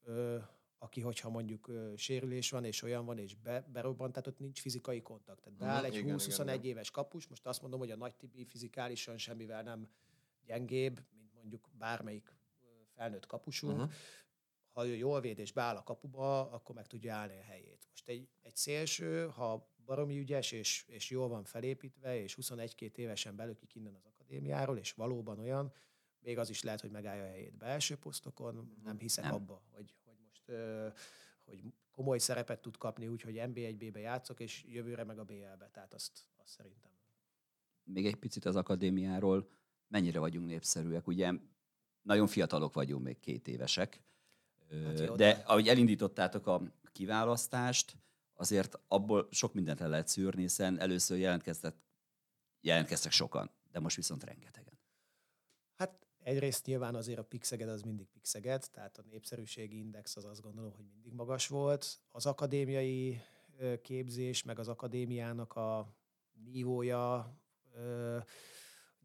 [0.02, 0.38] ö,
[0.78, 4.60] aki, hogyha mondjuk ö, sérülés van, és olyan van, és be, berobbant, tehát ott nincs
[4.60, 5.42] fizikai kontakt.
[5.42, 9.18] Tehát beáll mhm, egy 20-21 éves kapus, most azt mondom, hogy a nagy Tibi fizikálisan
[9.18, 9.88] semmivel nem
[10.44, 12.34] gyengébb, mint mondjuk bármelyik
[12.94, 13.78] felnőtt kapusunk.
[13.78, 13.92] Uh-huh.
[14.74, 17.86] Ha ő jól véd és beáll a kapuba, akkor meg tudja állni a helyét.
[17.90, 23.36] Most egy, egy szélső, ha baromi ügyes, és, és jól van felépítve, és 21-2 évesen
[23.36, 25.72] belökik innen az akadémiáról, és valóban olyan,
[26.18, 29.34] még az is lehet, hogy megállja a helyét belső posztokon, nem hiszek nem.
[29.34, 30.44] abba, hogy, hogy most
[31.44, 35.94] hogy komoly szerepet tud kapni úgy, hogy NB1-be játszok, és jövőre meg a BL-be, tehát
[35.94, 36.90] azt, azt szerintem.
[37.84, 39.48] Még egy picit az akadémiáról,
[39.88, 41.32] mennyire vagyunk népszerűek, ugye
[42.02, 44.02] nagyon fiatalok vagyunk, még két évesek,
[44.84, 46.62] hát jó, de, de ahogy elindítottátok a
[46.92, 47.96] kiválasztást,
[48.34, 51.74] azért abból sok mindent el lehet szűrni, hiszen először jelentkeztek,
[52.60, 54.78] jelentkeztek sokan, de most viszont rengetegen.
[55.74, 60.42] Hát egyrészt nyilván azért a Pixeged az mindig Pixeged, tehát a népszerűségi index az azt
[60.42, 62.00] gondolom, hogy mindig magas volt.
[62.10, 63.20] Az akadémiai
[63.82, 65.94] képzés, meg az akadémiának a
[66.44, 67.34] nívója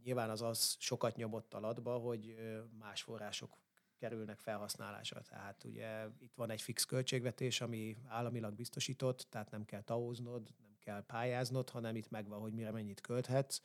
[0.04, 2.36] nyilván az az sokat nyomott alatba, hogy
[2.80, 3.58] más források
[4.00, 5.22] kerülnek felhasználásra.
[5.22, 10.76] Tehát ugye itt van egy fix költségvetés, ami államilag biztosított, tehát nem kell taóznod, nem
[10.80, 13.62] kell pályáznod, hanem itt megvan, hogy mire mennyit költhetsz.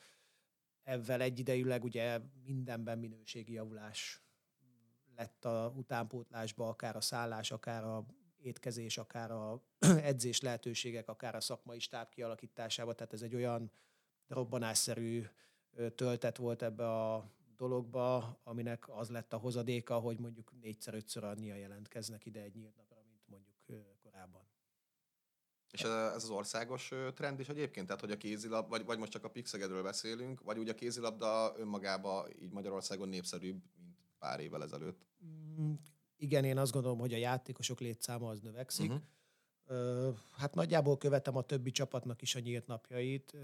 [0.82, 4.22] Ezzel egyidejűleg ugye mindenben minőségi javulás
[5.16, 8.06] lett a utánpótlásba, akár a szállás, akár a
[8.36, 9.62] étkezés, akár a
[10.10, 12.92] edzés lehetőségek, akár a szakmai stáb kialakításába.
[12.92, 13.70] Tehát ez egy olyan
[14.28, 15.24] robbanásszerű
[15.94, 17.30] töltet volt ebbe a
[17.68, 23.02] dologba, aminek az lett a hozadéka, hogy mondjuk négyszer-ötször annyian jelentkeznek ide egy nyílt napra,
[23.08, 23.56] mint mondjuk
[24.02, 24.42] korábban.
[25.70, 27.86] És ez, az országos trend is egyébként?
[27.86, 31.54] Tehát, hogy a kézilab, vagy, vagy most csak a Pixegedről beszélünk, vagy úgy a kézilabda
[31.56, 35.06] önmagába így Magyarországon népszerűbb, mint pár évvel ezelőtt?
[35.24, 35.72] Mm,
[36.16, 38.90] igen, én azt gondolom, hogy a játékosok létszáma az növekszik.
[38.90, 40.16] Uh-huh.
[40.36, 43.36] Hát nagyjából követem a többi csapatnak is a nyílt napjait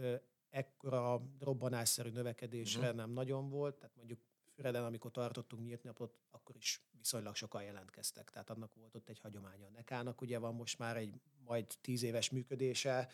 [0.51, 2.97] ekkora robbanásszerű növekedésre uh-huh.
[2.97, 4.21] nem nagyon volt, tehát mondjuk
[4.55, 9.19] Füreden, amikor tartottunk nyílt napot, akkor is viszonylag sokan jelentkeztek, tehát annak volt ott egy
[9.19, 9.67] hagyománya.
[9.67, 13.09] A Nekának ugye van most már egy majd tíz éves működése,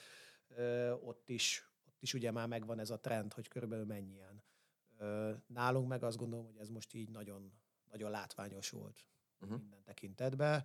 [1.04, 4.42] ott is, ott is ugye már megvan ez a trend, hogy körülbelül mennyien.
[5.46, 7.52] Nálunk meg azt gondolom, hogy ez most így nagyon,
[7.90, 9.06] nagyon látványos volt
[9.40, 9.58] uh-huh.
[9.58, 10.64] minden tekintetben.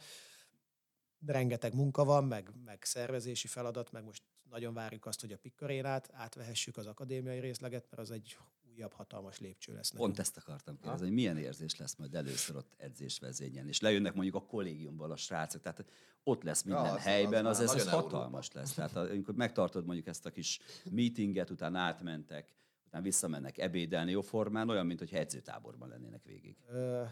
[1.26, 6.10] Rengeteg munka van, meg, meg szervezési feladat, meg most nagyon várjuk azt, hogy a pikkarénát
[6.14, 8.38] átvehessük az akadémiai részleget, mert az egy
[8.76, 9.92] újabb hatalmas lépcső lesz.
[9.92, 14.14] Pont ezt akartam kérdezni, hogy milyen érzés lesz majd először ott edzés vezényen, és lejönnek
[14.14, 15.86] mondjuk a kollégiumból a srácok, tehát
[16.24, 18.60] ott lesz minden ja, az, helyben, az, az, az, ez, ez hatalmas Európa.
[18.60, 18.74] lesz.
[18.74, 20.60] Tehát amikor megtartod mondjuk ezt a kis
[20.92, 22.54] meetinget, utána átmentek,
[22.86, 26.58] utána visszamennek ebédelni jó formán, olyan, mint hogy edzőtáborban lennének végig.
[26.70, 27.04] Ö,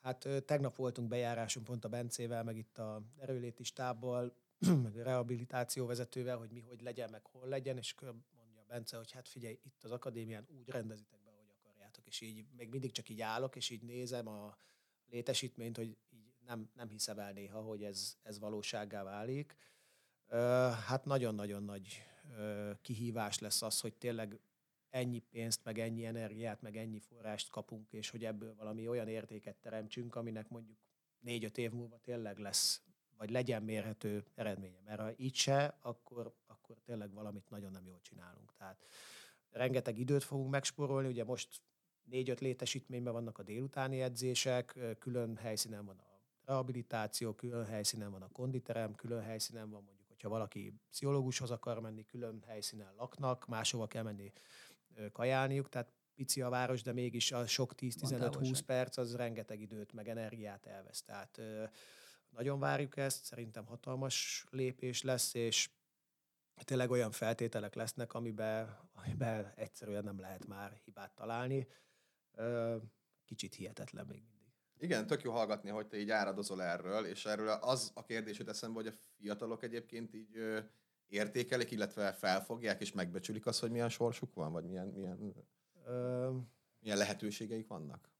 [0.00, 4.34] hát tegnap voltunk bejárásunk pont a Bencével, meg itt a erőléti stábbal,
[4.84, 8.96] meg a rehabilitáció vezetővel, hogy mi hogy legyen, meg hol legyen, és akkor mondja Bence,
[8.96, 12.92] hogy hát figyelj, itt az akadémián úgy rendezitek be, hogy akarjátok, és így még mindig
[12.92, 14.56] csak így állok, és így nézem a
[15.10, 19.56] létesítményt, hogy így nem, nem hiszem el néha, hogy ez, ez valósággá válik.
[20.86, 22.02] Hát nagyon-nagyon nagy
[22.82, 24.40] kihívás lesz az, hogy tényleg
[24.90, 29.56] ennyi pénzt, meg ennyi energiát, meg ennyi forrást kapunk, és hogy ebből valami olyan értéket
[29.56, 30.78] teremtsünk, aminek mondjuk
[31.20, 32.82] négy-öt év múlva tényleg lesz
[33.20, 34.80] vagy legyen mérhető eredménye.
[34.84, 38.52] Mert ha így se, akkor, akkor tényleg valamit nagyon nem jól csinálunk.
[38.58, 38.86] Tehát
[39.50, 41.60] rengeteg időt fogunk megsporolni, ugye most
[42.04, 48.28] négy-öt létesítményben vannak a délutáni edzések, külön helyszínen van a rehabilitáció, külön helyszínen van a
[48.28, 54.02] konditerem, külön helyszínen van mondjuk, hogyha valaki pszichológushoz akar menni, külön helyszínen laknak, máshova kell
[54.02, 54.32] menni
[55.12, 60.08] kajálniuk, tehát pici a város, de mégis a sok 10-15-20 perc az rengeteg időt meg
[60.08, 61.02] energiát elvesz.
[61.02, 61.40] Tehát
[62.30, 65.70] nagyon várjuk ezt, szerintem hatalmas lépés lesz, és
[66.64, 71.66] tényleg olyan feltételek lesznek, amiben, amiben egyszerűen nem lehet már hibát találni.
[73.24, 74.38] Kicsit hihetetlen még mindig.
[74.78, 78.48] Igen, tök jó hallgatni, hogy te így áradozol erről, és erről az a kérdés jut
[78.48, 80.62] eszembe, hogy a fiatalok egyébként így
[81.06, 85.46] értékelik, illetve felfogják és megbecsülik azt, hogy milyen sorsuk van, vagy milyen, milyen,
[85.86, 86.30] ö,
[86.78, 88.10] milyen lehetőségeik vannak?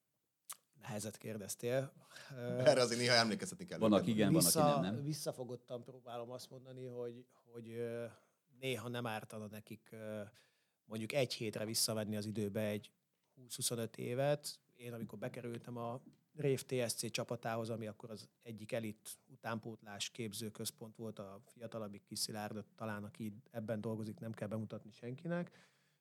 [0.91, 1.93] Nehezet kérdeztél.
[2.59, 3.79] Erre azért néha emlékeztetni kell.
[3.79, 5.05] Van, aki igen, Vissza, van, aki nem, nem.
[5.05, 7.83] Visszafogottan próbálom azt mondani, hogy, hogy
[8.61, 9.97] néha nem ártana nekik
[10.85, 12.91] mondjuk egy hétre visszavenni az időbe egy
[13.49, 14.59] 20-25 évet.
[14.77, 16.01] Én amikor bekerültem a
[16.37, 23.05] Rév TSC csapatához, ami akkor az egyik elit utánpótlás képzőközpont volt a fiatalabbik kiszilárdot, talán
[23.05, 25.51] aki ebben dolgozik, nem kell bemutatni senkinek,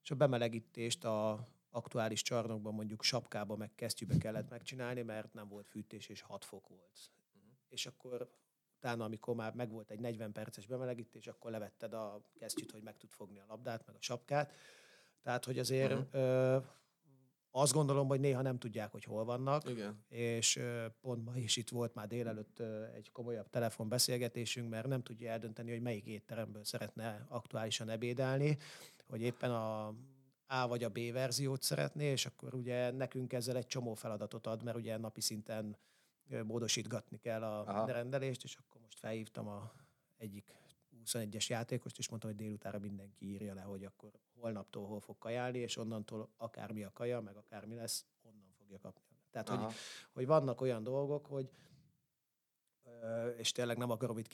[0.03, 5.67] és a bemelegítést a aktuális csarnokban mondjuk sapkába meg kesztyűbe kellett megcsinálni, mert nem volt
[5.67, 7.11] fűtés és 6 fok volt.
[7.36, 7.51] Uh-huh.
[7.70, 8.32] És akkor
[8.76, 13.09] utána, amikor már megvolt egy 40 perces bemelegítés, akkor levetted a kesztyűt, hogy meg tud
[13.09, 14.53] fogni a labdát, meg a sapkát.
[15.22, 16.07] Tehát, hogy azért uh-huh.
[16.11, 16.57] ö,
[17.51, 20.05] azt gondolom, hogy néha nem tudják, hogy hol vannak, Igen.
[20.09, 25.03] és ö, pont ma is itt volt már délelőtt ö, egy komolyabb telefonbeszélgetésünk, mert nem
[25.03, 28.57] tudja eldönteni, hogy melyik étteremből szeretne aktuálisan ebédelni,
[29.07, 29.93] hogy éppen a
[30.52, 34.64] a vagy a B verziót szeretné, és akkor ugye nekünk ezzel egy csomó feladatot ad,
[34.64, 35.78] mert ugye napi szinten
[36.43, 37.86] módosítgatni kell a Aha.
[37.86, 39.72] rendelést, és akkor most felhívtam a
[40.18, 40.52] egyik
[41.06, 45.58] 21-es játékost, és mondta, hogy délutára mindenki írja le, hogy akkor holnaptól hol fog kajálni,
[45.58, 49.04] és onnantól akármi a kaja, meg akármi lesz, onnan fogja kapni.
[49.32, 49.74] Tehát, hogy,
[50.12, 51.50] hogy vannak olyan dolgok, hogy
[53.38, 54.28] és tényleg nem akarom itt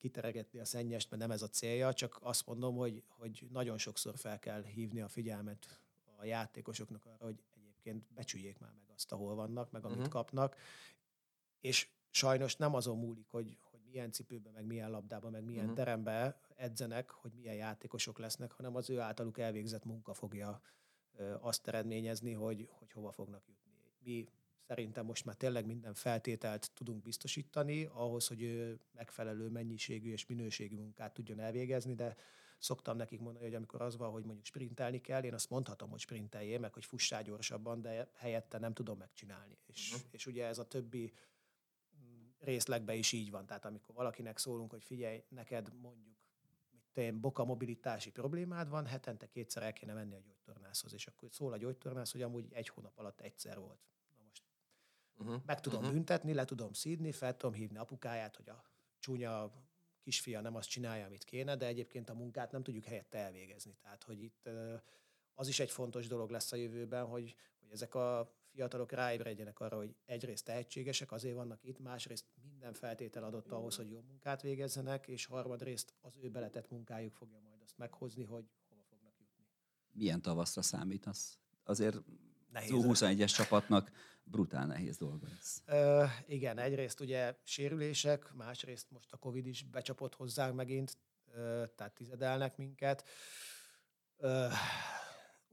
[0.00, 4.16] kiteregetni a szennyest, mert nem ez a célja, csak azt mondom, hogy, hogy nagyon sokszor
[4.16, 5.80] fel kell hívni a figyelmet
[6.16, 10.12] a játékosoknak arra, hogy egyébként becsüljék már meg azt, ahol vannak, meg amit uh-huh.
[10.12, 10.56] kapnak,
[11.60, 15.76] és sajnos nem azon múlik, hogy, hogy milyen cipőben, meg milyen labdában, meg milyen uh-huh.
[15.76, 20.60] teremben edzenek, hogy milyen játékosok lesznek, hanem az ő általuk elvégzett munka fogja
[21.40, 23.70] azt eredményezni, hogy, hogy hova fognak jutni.
[24.02, 24.28] Mi
[24.70, 30.76] szerintem most már tényleg minden feltételt tudunk biztosítani ahhoz, hogy ő megfelelő mennyiségű és minőségű
[30.76, 32.16] munkát tudjon elvégezni, de
[32.58, 35.98] szoktam nekik mondani, hogy amikor az van, hogy mondjuk sprintelni kell, én azt mondhatom, hogy
[36.00, 39.58] sprinteljél meg, hogy fussál gyorsabban, de helyette nem tudom megcsinálni.
[39.66, 40.08] És, uh-huh.
[40.10, 41.12] és ugye ez a többi
[42.38, 43.46] részlegben is így van.
[43.46, 46.16] Tehát amikor valakinek szólunk, hogy figyelj, neked mondjuk
[46.92, 51.52] te boka mobilitási problémád van, hetente kétszer el kéne menni a gyógytornászhoz, és akkor szól
[51.52, 53.90] a gyógytornász, hogy amúgy egy hónap alatt egyszer volt
[55.20, 55.42] uh-huh.
[55.46, 55.94] meg tudom uh-huh.
[55.94, 58.64] büntetni, le tudom szídni, fel tudom hívni apukáját, hogy a
[58.98, 59.52] csúnya
[60.00, 63.76] kisfia nem azt csinálja, amit kéne, de egyébként a munkát nem tudjuk helyette elvégezni.
[63.82, 64.48] Tehát, hogy itt
[65.34, 69.76] az is egy fontos dolog lesz a jövőben, hogy, hogy ezek a fiatalok ráébredjenek arra,
[69.76, 75.08] hogy egyrészt tehetségesek, azért vannak itt, másrészt minden feltétel adott ahhoz, hogy jó munkát végezzenek,
[75.08, 79.44] és harmadrészt az ő beletett munkájuk fogja majd azt meghozni, hogy hova fognak jutni.
[79.92, 81.38] Milyen tavaszra számítasz?
[81.64, 82.02] Azért
[82.52, 82.70] Nehéz.
[82.72, 83.90] 21-es csapatnak
[84.30, 85.62] brutál nehéz dolga lesz.
[85.66, 90.96] Ö, igen, egyrészt ugye sérülések, másrészt most a Covid is becsapott hozzánk megint,
[91.34, 93.08] ö, tehát tizedelnek minket.
[94.16, 94.46] Ö,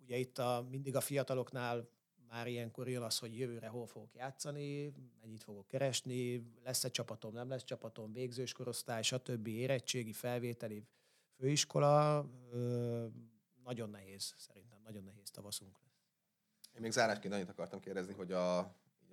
[0.03, 1.89] ugye itt a, mindig a fiataloknál
[2.29, 7.49] már ilyenkor jön az, hogy jövőre hol fogok játszani, mennyit fogok keresni, lesz-e csapatom, nem
[7.49, 9.47] lesz csapatom, végzős korosztály, stb.
[9.47, 10.83] érettségi, felvételi,
[11.37, 12.29] főiskola.
[12.51, 13.05] Ö,
[13.63, 15.77] nagyon nehéz, szerintem nagyon nehéz tavaszunk
[16.77, 18.57] én még zárásként annyit akartam kérdezni, hogy a,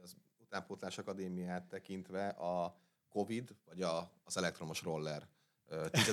[0.03, 2.77] az utánpótlás akadémiát tekintve a
[3.09, 5.29] Covid, vagy a, az elektromos roller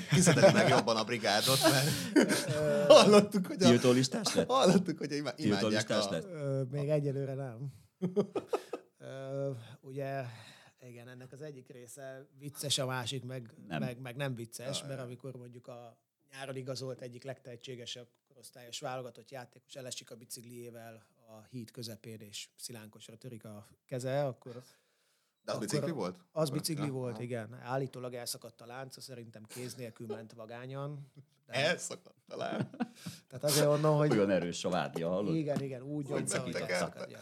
[0.09, 1.87] tizedeli meg jobban a brigádot, mert
[2.97, 4.47] hallottuk, hogy a, Tiltó listás lett?
[4.49, 6.09] Hallottuk, hogy imádják a...
[6.09, 6.69] lett?
[6.71, 7.73] Még egyelőre nem.
[9.81, 10.23] ugye,
[10.79, 14.99] igen, ennek az egyik része vicces, a másik meg nem, meg, meg nem vicces, mert
[14.99, 15.97] amikor mondjuk a
[16.31, 23.17] nyáron igazolt egyik legtehetségesebb korosztályos válogatott játékos elesik a bicikliével a híd közepén, és szilánkosra
[23.17, 24.63] törik a keze, akkor...
[25.43, 26.19] De az bicikli volt?
[26.31, 27.53] Az bicikli ja, volt, igen.
[27.53, 31.11] Állítólag elszakadt a lánca, szerintem kéz nélkül ment vagányan.
[31.45, 31.53] De...
[31.53, 32.69] Elszakadt a lánc.
[33.27, 34.11] Tehát azért onnan, hogy...
[34.11, 35.35] Olyan erős a vádja, hallod?
[35.35, 37.17] Igen, igen, úgy nyomta, hogy elszakadt.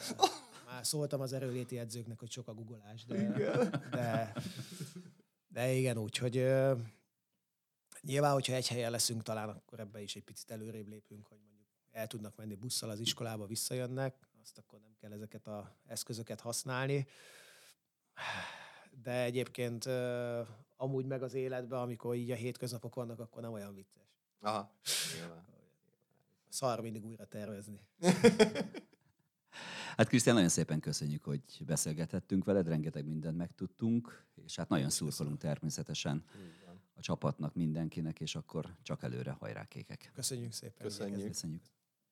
[0.66, 3.84] Már szóltam az erőléti edzőknek, hogy sok a googolás, de, igen.
[3.92, 4.34] de,
[5.48, 6.34] de igen, úgy, hogy
[8.02, 11.40] nyilván, hogyha egy helyen leszünk, talán akkor ebbe is egy picit előrébb lépünk, hogy
[11.92, 17.08] el tudnak menni busszal az iskolába, visszajönnek, azt akkor nem kell ezeket az eszközöket használni.
[19.04, 19.86] De egyébként
[20.78, 24.04] amúgy meg az életben, amikor így a hétköznapok vannak, akkor nem olyan vicces.
[24.40, 24.72] Aha,
[25.16, 25.46] nyilván.
[26.50, 27.80] Szar mindig újra tervezni.
[30.00, 35.38] Hát Krisztián, nagyon szépen köszönjük, hogy beszélgethettünk veled, rengeteg mindent megtudtunk, és hát nagyon szurkolunk
[35.38, 36.24] természetesen
[36.94, 40.12] a csapatnak, mindenkinek, és akkor csak előre, hajrá kékek.
[40.14, 40.88] Köszönjük szépen.
[40.88, 41.28] Köszönjük.
[41.28, 41.62] Köszönjük.